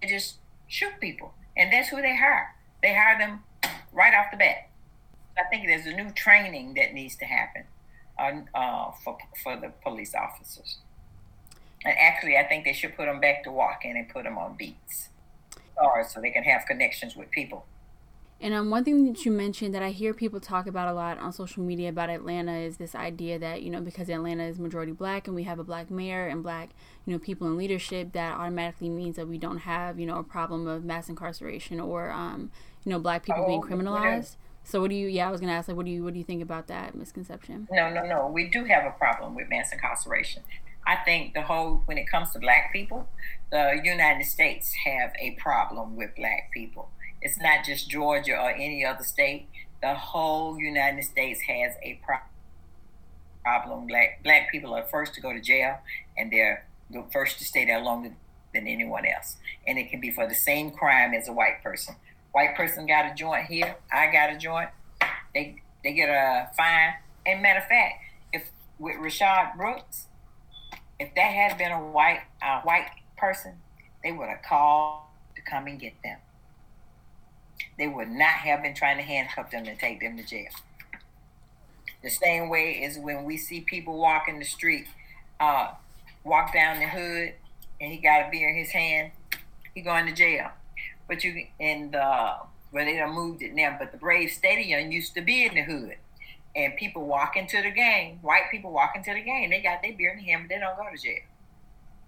They 0.02 0.08
just 0.08 0.38
shoot 0.68 0.94
people, 1.00 1.34
and 1.58 1.72
that's 1.72 1.90
who 1.90 2.02
they 2.02 2.16
hire. 2.16 2.56
They 2.82 2.94
hire 2.94 3.18
them 3.18 3.44
right 3.92 4.14
off 4.14 4.32
the 4.32 4.38
bat. 4.38 4.70
I 5.38 5.44
think 5.50 5.68
there's 5.68 5.86
a 5.86 5.96
new 5.96 6.12
training 6.12 6.76
that 6.76 6.94
needs 6.94 7.16
to 7.18 7.26
happen 7.26 7.64
uh, 8.20 8.58
uh, 8.58 8.92
for 9.04 9.18
for 9.44 9.56
the 9.56 9.72
police 9.84 10.14
officers. 10.14 10.78
And 11.84 11.96
actually, 11.98 12.38
I 12.38 12.44
think 12.44 12.66
they 12.66 12.74
should 12.74 12.96
put 12.96 13.06
them 13.06 13.20
back 13.20 13.44
to 13.44 13.52
walking 13.52 13.98
and 13.98 14.08
put 14.08 14.24
them 14.24 14.38
on 14.38 14.56
beats, 14.56 15.10
or 15.78 16.04
so 16.08 16.22
they 16.22 16.30
can 16.30 16.44
have 16.44 16.66
connections 16.66 17.16
with 17.16 17.32
people. 17.32 17.66
And 18.44 18.56
um, 18.56 18.72
one 18.72 18.84
thing 18.84 19.06
that 19.06 19.24
you 19.24 19.32
mentioned 19.32 19.76
that 19.76 19.84
I 19.84 19.92
hear 19.92 20.16
people 20.16 20.40
talk 20.40 20.66
about 20.66 20.88
a 20.88 20.94
lot 20.94 21.20
on 21.20 21.32
social 21.32 21.62
media 21.62 21.90
about 21.90 22.10
Atlanta 22.10 22.54
is 22.58 22.78
this 22.78 22.96
idea 22.96 23.38
that, 23.38 23.62
you 23.62 23.70
know, 23.70 23.82
because 23.82 24.10
Atlanta 24.10 24.44
is 24.46 24.58
majority 24.58 24.94
black 24.94 25.28
and 25.28 25.36
we 25.36 25.44
have 25.44 25.60
a 25.60 25.64
black 25.64 25.92
mayor 25.92 26.28
and 26.28 26.42
black, 26.42 26.72
you 27.06 27.14
know, 27.14 27.20
people 27.20 27.46
in 27.46 27.56
leadership, 27.56 28.14
that 28.14 28.36
automatically 28.36 28.90
means 28.90 29.16
that 29.18 29.28
we 29.28 29.38
don't 29.38 29.60
have, 29.60 30.00
you 30.00 30.08
know, 30.08 30.18
a 30.18 30.24
problem 30.24 30.66
of 30.66 30.84
mass 30.84 31.08
incarceration 31.08 31.80
or, 31.80 32.10
um, 32.10 32.52
you 32.84 32.90
know, 32.90 32.98
black 32.98 33.24
people 33.24 33.44
oh, 33.44 33.48
being 33.48 33.62
criminalized. 33.62 34.38
So 34.64 34.82
what 34.82 34.90
do 34.90 34.96
you? 34.96 35.08
Yeah, 35.08 35.28
I 35.28 35.32
was 35.32 35.40
gonna 35.40 35.54
ask 35.54 35.68
like, 35.68 35.78
what 35.78 35.86
do 35.86 35.92
you 35.92 36.04
what 36.04 36.14
do 36.14 36.20
you 36.20 36.26
think 36.26 36.42
about 36.42 36.66
that 36.68 36.96
misconception? 36.96 37.68
No, 37.72 37.92
no, 37.92 38.06
no. 38.06 38.28
We 38.28 38.48
do 38.48 38.64
have 38.66 38.86
a 38.86 38.92
problem 38.92 39.36
with 39.36 39.50
mass 39.50 39.72
incarceration. 39.72 40.42
I 40.86 40.98
think 40.98 41.34
the 41.34 41.42
whole 41.44 41.84
when 41.86 41.98
it 41.98 42.08
comes 42.08 42.32
to 42.32 42.40
black 42.40 42.74
people, 42.74 43.08
the 43.52 43.80
United 43.84 44.26
States 44.26 44.74
have 44.86 45.14
a 45.20 45.32
problem 45.32 45.96
with 45.96 46.16
black 46.16 46.52
people. 46.54 46.90
It's 47.22 47.40
not 47.40 47.64
just 47.64 47.90
Georgia 47.90 48.36
or 48.36 48.52
any 48.52 48.84
other 48.84 49.04
state. 49.04 49.48
The 49.82 49.94
whole 49.94 50.60
United 50.60 51.04
States 51.04 51.42
has 51.42 51.74
a 51.84 52.00
pro- 52.04 52.18
problem. 53.44 53.88
Black 53.88 54.24
black 54.24 54.52
people 54.52 54.74
are 54.74 54.84
first 54.84 55.14
to 55.16 55.22
go 55.22 55.34
to 55.34 55.40
jail, 55.40 55.80
and 56.18 56.32
they're 56.32 56.66
the 56.90 57.04
first 57.12 57.38
to 57.40 57.46
stay 57.46 57.66
there 57.66 57.80
longer 57.80 58.12
than 58.54 58.68
anyone 58.68 59.06
else. 59.06 59.38
And 59.66 59.78
it 59.78 59.90
can 59.90 60.02
be 60.02 60.12
for 60.12 60.28
the 60.28 60.36
same 60.36 60.72
crime 60.72 61.14
as 61.14 61.28
a 61.28 61.34
white 61.34 61.64
person. 61.64 61.96
White 62.32 62.56
person 62.56 62.86
got 62.86 63.12
a 63.12 63.14
joint 63.14 63.46
here. 63.46 63.76
I 63.92 64.12
got 64.12 64.34
a 64.34 64.38
joint. 64.38 64.70
They 65.34 65.62
they 65.84 65.94
get 65.94 66.10
a 66.10 66.50
fine. 66.56 66.96
And 67.26 67.42
matter 67.42 67.60
of 67.60 67.66
fact, 67.66 67.96
if 68.34 68.50
with 68.80 68.96
Rayshard 68.96 69.56
Brooks, 69.58 70.08
if 71.02 71.16
that 71.16 71.34
had 71.34 71.58
been 71.58 71.72
a 71.72 71.84
white 71.84 72.22
uh, 72.44 72.62
white 72.62 72.88
person, 73.18 73.54
they 74.04 74.12
would 74.12 74.30
have 74.30 74.44
called 74.48 75.02
to 75.36 75.42
come 75.42 75.66
and 75.66 75.80
get 75.80 75.94
them. 76.04 76.20
They 77.78 77.88
would 77.88 78.10
not 78.10 78.30
have 78.30 78.62
been 78.62 78.76
trying 78.76 78.98
to 78.98 79.04
handcuff 79.04 79.50
them 79.50 79.66
and 79.66 79.80
take 79.80 80.00
them 80.00 80.16
to 80.18 80.24
jail. 80.24 80.50
The 82.04 82.10
same 82.10 82.50
way 82.50 82.84
is 82.84 83.00
when 83.00 83.24
we 83.24 83.38
see 83.38 83.62
people 83.62 83.98
walking 83.98 84.38
the 84.38 84.46
street, 84.46 84.86
uh, 85.40 85.72
walk 86.24 86.54
down 86.54 86.80
the 86.80 86.88
hood, 86.88 87.34
and 87.80 87.92
he 87.92 87.98
got 87.98 88.28
a 88.28 88.32
beer 88.32 88.50
in 88.50 88.56
his 88.56 88.72
hand, 88.72 89.12
he 89.74 89.82
going 89.82 90.06
to 90.06 90.14
jail. 90.14 90.52
But 91.08 91.24
you 91.24 91.48
and 91.60 91.96
uh, 91.96 92.38
well, 92.72 92.86
they 92.86 92.98
done 92.98 93.16
moved 93.16 93.42
it 93.42 93.56
now. 93.56 93.76
But 93.80 93.92
the 93.92 93.98
Brave 93.98 94.30
Stadium 94.30 94.92
used 94.92 95.16
to 95.16 95.22
be 95.22 95.46
in 95.46 95.56
the 95.56 95.64
hood, 95.64 95.96
and 96.56 96.76
people 96.76 97.06
walk 97.06 97.38
into 97.38 97.62
the 97.62 97.72
game. 97.72 98.20
White 98.22 98.52
people 98.52 98.72
walk 98.72 98.94
into 98.96 99.14
the 99.14 99.22
game. 99.22 99.50
They 99.50 99.62
got 99.62 99.82
their 99.82 99.94
beer 99.94 100.12
in 100.12 100.20
hand, 100.20 100.44
but 100.44 100.56
they 100.56 100.60
don't 100.60 100.76
go 100.76 100.84
to 100.94 101.02
jail. 101.02 101.24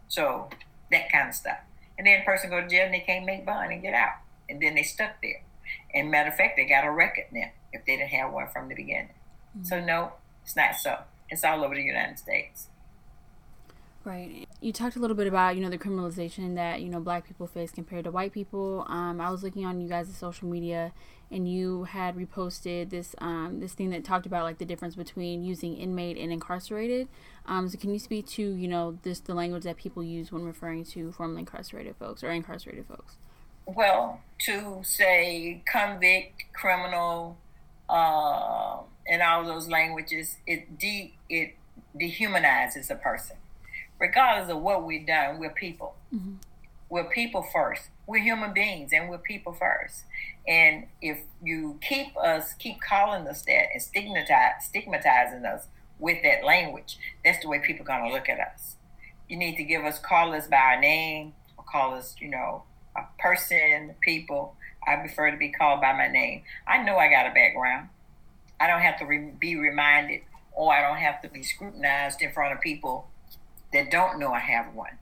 So 0.08 0.50
that 0.92 1.12
kind 1.12 1.30
of 1.30 1.36
stuff. 1.36 1.60
And 1.98 2.08
then 2.08 2.22
a 2.22 2.26
person 2.26 2.50
go 2.50 2.62
to 2.62 2.68
jail 2.68 2.86
and 2.86 2.94
they 2.94 3.00
can't 3.00 3.26
make 3.26 3.46
bond 3.46 3.72
and 3.72 3.82
get 3.82 3.94
out, 3.94 4.16
and 4.50 4.62
then 4.62 4.76
they 4.76 4.84
stuck 4.84 5.22
there. 5.22 5.44
And 5.94 6.12
matter 6.12 6.30
of 6.30 6.36
fact, 6.36 6.58
they 6.58 6.66
got 6.66 6.86
a 6.86 6.92
record 6.92 7.26
now 7.32 7.52
if 7.72 7.86
they 7.86 7.98
didn't 7.98 8.10
have 8.10 8.34
one 8.34 8.48
from 8.48 8.68
the 8.68 8.76
beginning. 8.76 9.10
Mm-hmm. 9.58 9.66
So 9.66 9.80
no, 9.80 10.14
it's 10.44 10.56
not 10.56 10.76
so. 10.76 11.00
It's 11.30 11.44
all 11.44 11.64
over 11.64 11.76
the 11.76 11.82
United 11.82 12.20
States. 12.20 12.68
Right. 14.06 14.50
You 14.60 14.74
talked 14.74 14.98
a 14.98 15.00
little 15.00 15.16
bit 15.16 15.28
about, 15.28 15.56
you 15.56 15.62
know, 15.62 15.70
the 15.70 15.78
criminalization 15.78 16.56
that, 16.56 16.82
you 16.82 16.90
know, 16.90 17.00
black 17.00 17.26
people 17.26 17.48
face 17.48 17.72
compared 17.72 18.04
to 18.04 18.12
white 18.12 18.34
people. 18.34 18.86
Um, 18.90 19.22
I 19.22 19.30
was 19.30 19.44
looking 19.44 19.66
on 19.66 19.80
you 19.80 19.88
guys' 19.88 20.14
social 20.16 20.50
media 20.50 20.92
and 21.32 21.50
you 21.50 21.86
had 21.86 22.16
reposted 22.16 22.90
this 22.90 23.16
um, 23.20 23.62
this 23.62 23.74
thing 23.74 23.92
that 23.92 24.04
talked 24.04 24.26
about 24.26 24.44
like 24.44 24.58
the 24.58 24.66
difference 24.66 24.96
between 24.96 25.44
using 25.46 25.78
inmate 25.78 26.18
and 26.18 26.34
incarcerated. 26.34 27.08
Um, 27.46 27.70
so 27.70 27.78
can 27.78 27.94
you 27.94 28.00
speak 28.00 28.28
to, 28.28 28.42
you 28.42 28.68
know, 28.68 28.98
this 29.04 29.22
the 29.22 29.34
language 29.34 29.64
that 29.64 29.78
people 29.78 30.04
use 30.04 30.34
when 30.34 30.44
referring 30.44 30.84
to 30.86 31.14
formerly 31.14 31.40
incarcerated 31.40 31.96
folks 31.96 32.24
or 32.26 32.32
incarcerated 32.32 32.86
folks? 32.86 33.16
Well, 33.66 34.20
to 34.40 34.82
say 34.84 35.64
convict, 35.66 36.44
criminal, 36.52 37.38
uh, 37.88 38.80
and 39.08 39.22
all 39.22 39.46
those 39.46 39.70
languages, 39.70 40.38
it 40.46 40.78
de 40.78 41.16
it 41.30 41.56
dehumanizes 41.98 42.90
a 42.90 42.96
person 42.96 43.38
regardless 44.00 44.50
of 44.50 44.62
what 44.62 44.84
we've 44.84 45.06
done, 45.06 45.40
we're 45.40 45.50
people. 45.50 45.96
Mm-hmm. 46.14 46.36
We're 46.90 47.10
people 47.10 47.42
first. 47.42 47.84
We're 48.06 48.22
human 48.22 48.54
beings 48.54 48.92
and 48.94 49.10
we're 49.10 49.18
people 49.18 49.54
first. 49.54 50.04
And 50.48 50.88
if 51.02 51.22
you 51.42 51.80
keep 51.82 52.16
us, 52.18 52.54
keep 52.54 52.82
calling 52.82 53.28
us 53.28 53.42
that 53.44 53.68
and 53.74 53.82
stigmatize, 53.82 54.66
stigmatizing 54.66 55.46
us 55.46 55.68
with 56.00 56.22
that 56.24 56.44
language, 56.44 56.98
that's 57.24 57.42
the 57.42 57.48
way 57.48 57.60
people 57.60 57.84
are 57.84 57.98
going 57.98 58.10
to 58.10 58.14
look 58.14 58.30
at 58.30 58.40
us. 58.40 58.76
You 59.30 59.38
need 59.38 59.56
to 59.56 59.64
give 59.64 59.86
us, 59.86 60.00
call 60.00 60.34
us 60.34 60.48
by 60.48 60.58
our 60.58 60.80
name, 60.80 61.34
or 61.58 61.64
call 61.64 61.96
us, 61.96 62.16
you 62.20 62.30
know, 62.30 62.64
a 62.96 63.02
person, 63.20 63.96
people. 64.02 64.56
I 64.86 64.98
prefer 64.98 65.32
to 65.32 65.38
be 65.38 65.50
called 65.50 65.80
by 65.82 65.94
my 65.94 66.10
name. 66.10 66.44
I 66.68 66.84
know 66.84 66.98
I 66.98 67.10
got 67.10 67.26
a 67.26 67.34
background. 67.34 67.88
I 68.60 68.68
don't 68.68 68.82
have 68.82 69.00
to 69.00 69.06
re- 69.06 69.32
be 69.40 69.56
reminded, 69.56 70.22
or 70.52 70.74
I 70.74 70.82
don't 70.82 70.98
have 70.98 71.22
to 71.22 71.30
be 71.30 71.42
scrutinized 71.42 72.22
in 72.22 72.34
front 72.34 72.54
of 72.54 72.62
people 72.62 73.08
that 73.74 73.92
don't 73.92 74.20
know 74.20 74.32
I 74.32 74.40
have 74.40 74.74
one. 74.74 74.98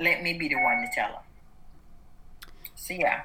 Let 0.00 0.22
me 0.22 0.38
be 0.38 0.48
the 0.48 0.56
one 0.56 0.82
to 0.82 0.88
tell 0.94 1.12
them. 1.12 1.22
So 2.74 2.94
yeah, 2.94 3.22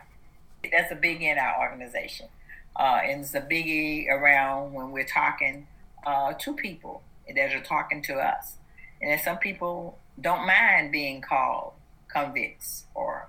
that's 0.72 0.92
a 0.92 0.96
big 0.96 1.22
in 1.22 1.38
our 1.38 1.62
organization. 1.62 2.28
Uh, 2.76 3.00
and 3.04 3.22
it's 3.22 3.34
a 3.34 3.42
biggie 3.42 4.08
around 4.08 4.74
when 4.74 4.92
we're 4.92 5.08
talking 5.08 5.66
uh, 6.06 6.34
to 6.34 6.54
people 6.54 7.02
that 7.36 7.54
are 7.54 7.64
talking 7.64 8.02
to 8.04 8.16
us. 8.16 8.58
And 9.02 9.20
some 9.20 9.38
people 9.38 9.98
don't 10.22 10.46
mind 10.46 10.92
being 10.92 11.22
called 11.22 11.74
convicts 12.08 12.86
or, 12.94 13.28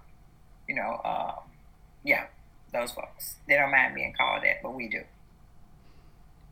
you 0.69 0.75
know, 0.75 1.01
uh, 1.05 1.35
yeah, 2.05 2.27
those 2.73 2.93
folks. 2.93 3.37
They 3.49 3.57
don't 3.57 3.71
mind 3.71 3.95
being 3.95 4.15
called 4.17 4.43
that, 4.43 4.63
but 4.63 4.75
we 4.75 4.89
do. 4.89 5.03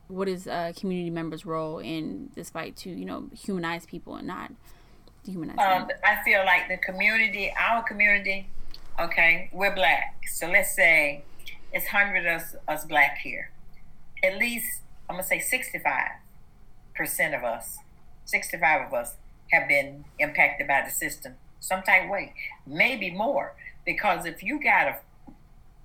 What 0.07 0.27
is 0.27 0.47
a 0.47 0.73
community 0.75 1.09
members' 1.09 1.45
role 1.45 1.79
in 1.79 2.29
this 2.35 2.49
fight 2.49 2.77
to, 2.77 2.89
you 2.89 3.05
know, 3.05 3.29
humanize 3.33 3.85
people 3.85 4.15
and 4.15 4.25
not 4.25 4.51
um, 5.35 5.89
I 6.03 6.23
feel 6.23 6.45
like 6.45 6.69
the 6.69 6.77
community, 6.77 7.53
our 7.59 7.83
community, 7.83 8.47
okay, 8.99 9.49
we're 9.51 9.75
black. 9.75 10.21
So 10.31 10.47
let's 10.47 10.73
say 10.73 11.23
it's 11.73 11.85
100 11.85 12.25
of 12.25 12.41
us, 12.41 12.55
us 12.67 12.85
black 12.85 13.17
here. 13.17 13.51
At 14.23 14.37
least, 14.37 14.81
I'm 15.09 15.17
to 15.17 15.23
say 15.23 15.39
65% 15.39 17.37
of 17.37 17.43
us, 17.43 17.77
65 18.25 18.87
of 18.87 18.93
us 18.93 19.15
have 19.51 19.67
been 19.67 20.05
impacted 20.19 20.67
by 20.67 20.83
the 20.85 20.91
system 20.91 21.35
some 21.59 21.81
type 21.81 22.09
way, 22.09 22.33
maybe 22.65 23.11
more. 23.11 23.53
Because 23.85 24.25
if 24.25 24.43
you 24.43 24.61
got 24.61 24.87
a, 24.87 24.97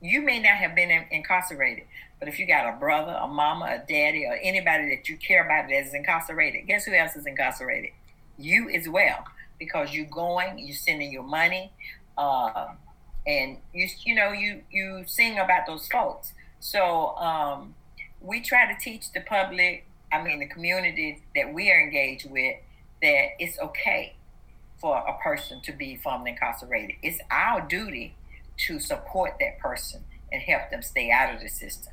you 0.01 0.21
may 0.23 0.39
not 0.39 0.55
have 0.55 0.75
been 0.75 0.91
in, 0.91 1.05
incarcerated, 1.11 1.85
but 2.19 2.29
if 2.29 2.39
you 2.39 2.47
got 2.47 2.73
a 2.73 2.79
brother, 2.79 3.19
a 3.21 3.27
mama, 3.27 3.65
a 3.67 3.79
daddy, 3.79 4.25
or 4.25 4.39
anybody 4.43 4.95
that 4.95 5.09
you 5.09 5.17
care 5.17 5.45
about 5.45 5.69
that 5.69 5.87
is 5.87 5.95
incarcerated, 5.95 6.67
guess 6.67 6.85
who 6.85 6.95
else 6.95 7.17
is 7.17 7.27
incarcerated? 7.27 7.91
you 8.39 8.71
as 8.71 8.89
well 8.89 9.25
because 9.65 9.95
you're 9.95 10.07
going, 10.07 10.59
you're 10.59 10.75
sending 10.75 11.13
your 11.13 11.23
money, 11.23 11.71
uh, 12.19 12.67
and 13.25 13.59
you 13.73 13.87
you 14.05 14.15
know 14.15 14.33
you 14.33 14.63
you 14.71 15.05
sing 15.07 15.39
about 15.39 15.67
those 15.67 15.87
folks. 15.87 16.33
So 16.59 17.17
um, 17.17 17.75
we 18.21 18.41
try 18.41 18.73
to 18.73 18.79
teach 18.81 19.13
the 19.13 19.21
public, 19.21 19.87
I 20.13 20.23
mean 20.23 20.41
the 20.41 20.47
community 20.47 21.23
that 21.37 21.55
we 21.55 21.71
are 21.71 21.81
engaged 21.81 22.29
with, 22.29 22.57
that 23.03 23.25
it's 23.39 23.59
okay 23.59 24.17
for 24.81 24.97
a 24.97 25.17
person 25.23 25.61
to 25.63 25.73
be 25.73 25.97
formerly 25.97 26.33
incarcerated. 26.33 26.97
It's 27.03 27.21
our 27.31 27.61
duty 27.61 28.17
to 28.67 28.81
support 28.81 29.37
that 29.39 29.61
person 29.61 30.05
and 30.33 30.43
help 30.43 30.71
them 30.71 30.83
stay 30.83 31.11
out 31.11 31.35
of 31.35 31.41
the 31.41 31.49
system. 31.49 31.93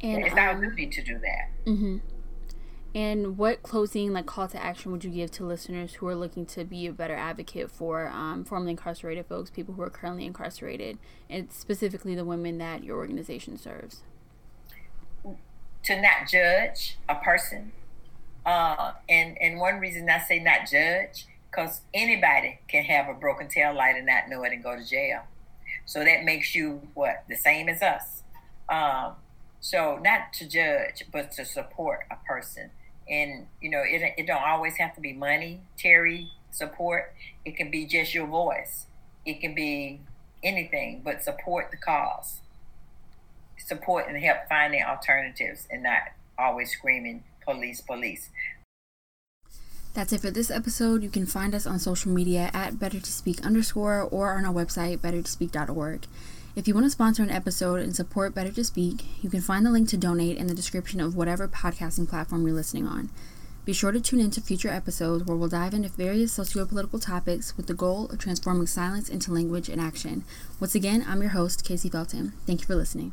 And 0.00 0.24
it's 0.24 0.32
um, 0.32 0.38
our 0.38 0.54
duty 0.60 0.86
to 0.86 1.02
do 1.02 1.18
that. 1.18 1.50
Mm-hmm. 1.66 1.96
And 2.94 3.36
what 3.36 3.62
closing 3.62 4.12
like 4.12 4.26
call 4.26 4.48
to 4.48 4.62
action 4.62 4.90
would 4.92 5.04
you 5.04 5.10
give 5.10 5.30
to 5.32 5.44
listeners 5.44 5.94
who 5.94 6.06
are 6.08 6.14
looking 6.14 6.46
to 6.46 6.64
be 6.64 6.86
a 6.86 6.92
better 6.92 7.14
advocate 7.14 7.70
for 7.70 8.08
um, 8.08 8.44
formerly 8.44 8.70
incarcerated 8.72 9.26
folks, 9.26 9.50
people 9.50 9.74
who 9.74 9.82
are 9.82 9.90
currently 9.90 10.24
incarcerated, 10.24 10.98
and 11.28 11.52
specifically 11.52 12.14
the 12.14 12.24
women 12.24 12.58
that 12.58 12.82
your 12.82 12.96
organization 12.96 13.58
serves? 13.58 14.02
To 15.84 16.00
not 16.00 16.28
judge 16.30 16.98
a 17.08 17.16
person, 17.16 17.72
uh, 18.44 18.92
and 19.08 19.36
and 19.40 19.60
one 19.60 19.80
reason 19.80 20.08
I 20.08 20.18
say 20.18 20.38
not 20.38 20.68
judge 20.70 21.26
because 21.50 21.82
anybody 21.94 22.58
can 22.68 22.84
have 22.84 23.08
a 23.08 23.14
broken 23.14 23.48
tail 23.48 23.74
light 23.74 23.96
and 23.96 24.06
not 24.06 24.28
know 24.28 24.42
it 24.44 24.52
and 24.52 24.62
go 24.62 24.76
to 24.76 24.84
jail. 24.84 25.22
So 25.84 26.04
that 26.04 26.24
makes 26.24 26.54
you 26.54 26.82
what 26.94 27.24
the 27.28 27.36
same 27.36 27.68
as 27.68 27.82
us. 27.82 28.22
Um, 28.68 29.12
So 29.60 29.98
not 30.02 30.32
to 30.34 30.48
judge, 30.48 31.04
but 31.12 31.32
to 31.32 31.44
support 31.44 32.06
a 32.10 32.16
person. 32.26 32.70
And 33.10 33.46
you 33.60 33.70
know, 33.70 33.82
it 33.84 34.14
it 34.16 34.26
don't 34.26 34.42
always 34.42 34.76
have 34.76 34.94
to 34.94 35.00
be 35.00 35.12
money, 35.12 35.60
Terry 35.78 36.30
support. 36.50 37.14
It 37.44 37.56
can 37.56 37.70
be 37.70 37.86
just 37.86 38.14
your 38.14 38.26
voice. 38.26 38.86
It 39.24 39.40
can 39.40 39.54
be 39.54 40.00
anything, 40.42 41.02
but 41.04 41.22
support 41.22 41.70
the 41.70 41.76
cause. 41.76 42.40
Support 43.58 44.08
and 44.08 44.16
help 44.22 44.48
finding 44.48 44.82
alternatives 44.82 45.66
and 45.70 45.82
not 45.82 46.00
always 46.38 46.70
screaming 46.70 47.24
police, 47.44 47.80
police. 47.80 48.30
That's 49.94 50.12
it 50.12 50.20
for 50.20 50.30
this 50.30 50.50
episode. 50.50 51.02
You 51.02 51.10
can 51.10 51.26
find 51.26 51.54
us 51.54 51.66
on 51.66 51.78
social 51.78 52.12
media 52.12 52.50
at 52.54 52.78
better 52.78 53.00
to 53.00 53.12
speak 53.12 53.44
underscore 53.44 54.02
or 54.02 54.34
on 54.34 54.44
our 54.44 54.52
website 54.52 54.98
bettertospeak.org. 54.98 56.06
If 56.56 56.66
you 56.66 56.74
want 56.74 56.86
to 56.86 56.90
sponsor 56.90 57.22
an 57.22 57.30
episode 57.30 57.80
and 57.80 57.94
support 57.94 58.34
Better 58.34 58.50
to 58.50 58.64
Speak, 58.64 59.04
you 59.22 59.30
can 59.30 59.40
find 59.40 59.64
the 59.64 59.70
link 59.70 59.88
to 59.90 59.96
donate 59.96 60.38
in 60.38 60.48
the 60.48 60.54
description 60.54 61.00
of 61.00 61.14
whatever 61.14 61.46
podcasting 61.46 62.08
platform 62.08 62.44
you're 62.46 62.56
listening 62.56 62.86
on. 62.86 63.10
Be 63.64 63.72
sure 63.72 63.92
to 63.92 64.00
tune 64.00 64.18
in 64.18 64.30
to 64.32 64.40
future 64.40 64.70
episodes 64.70 65.24
where 65.24 65.36
we'll 65.36 65.48
dive 65.48 65.74
into 65.74 65.90
various 65.90 66.32
socio-political 66.32 66.98
topics 66.98 67.56
with 67.56 67.66
the 67.66 67.74
goal 67.74 68.06
of 68.06 68.18
transforming 68.18 68.66
silence 68.66 69.08
into 69.08 69.32
language 69.32 69.68
and 69.68 69.80
action. 69.80 70.24
Once 70.58 70.74
again, 70.74 71.04
I'm 71.06 71.20
your 71.20 71.30
host, 71.30 71.64
Casey 71.64 71.90
Felton. 71.90 72.32
Thank 72.46 72.62
you 72.62 72.66
for 72.66 72.74
listening. 72.74 73.12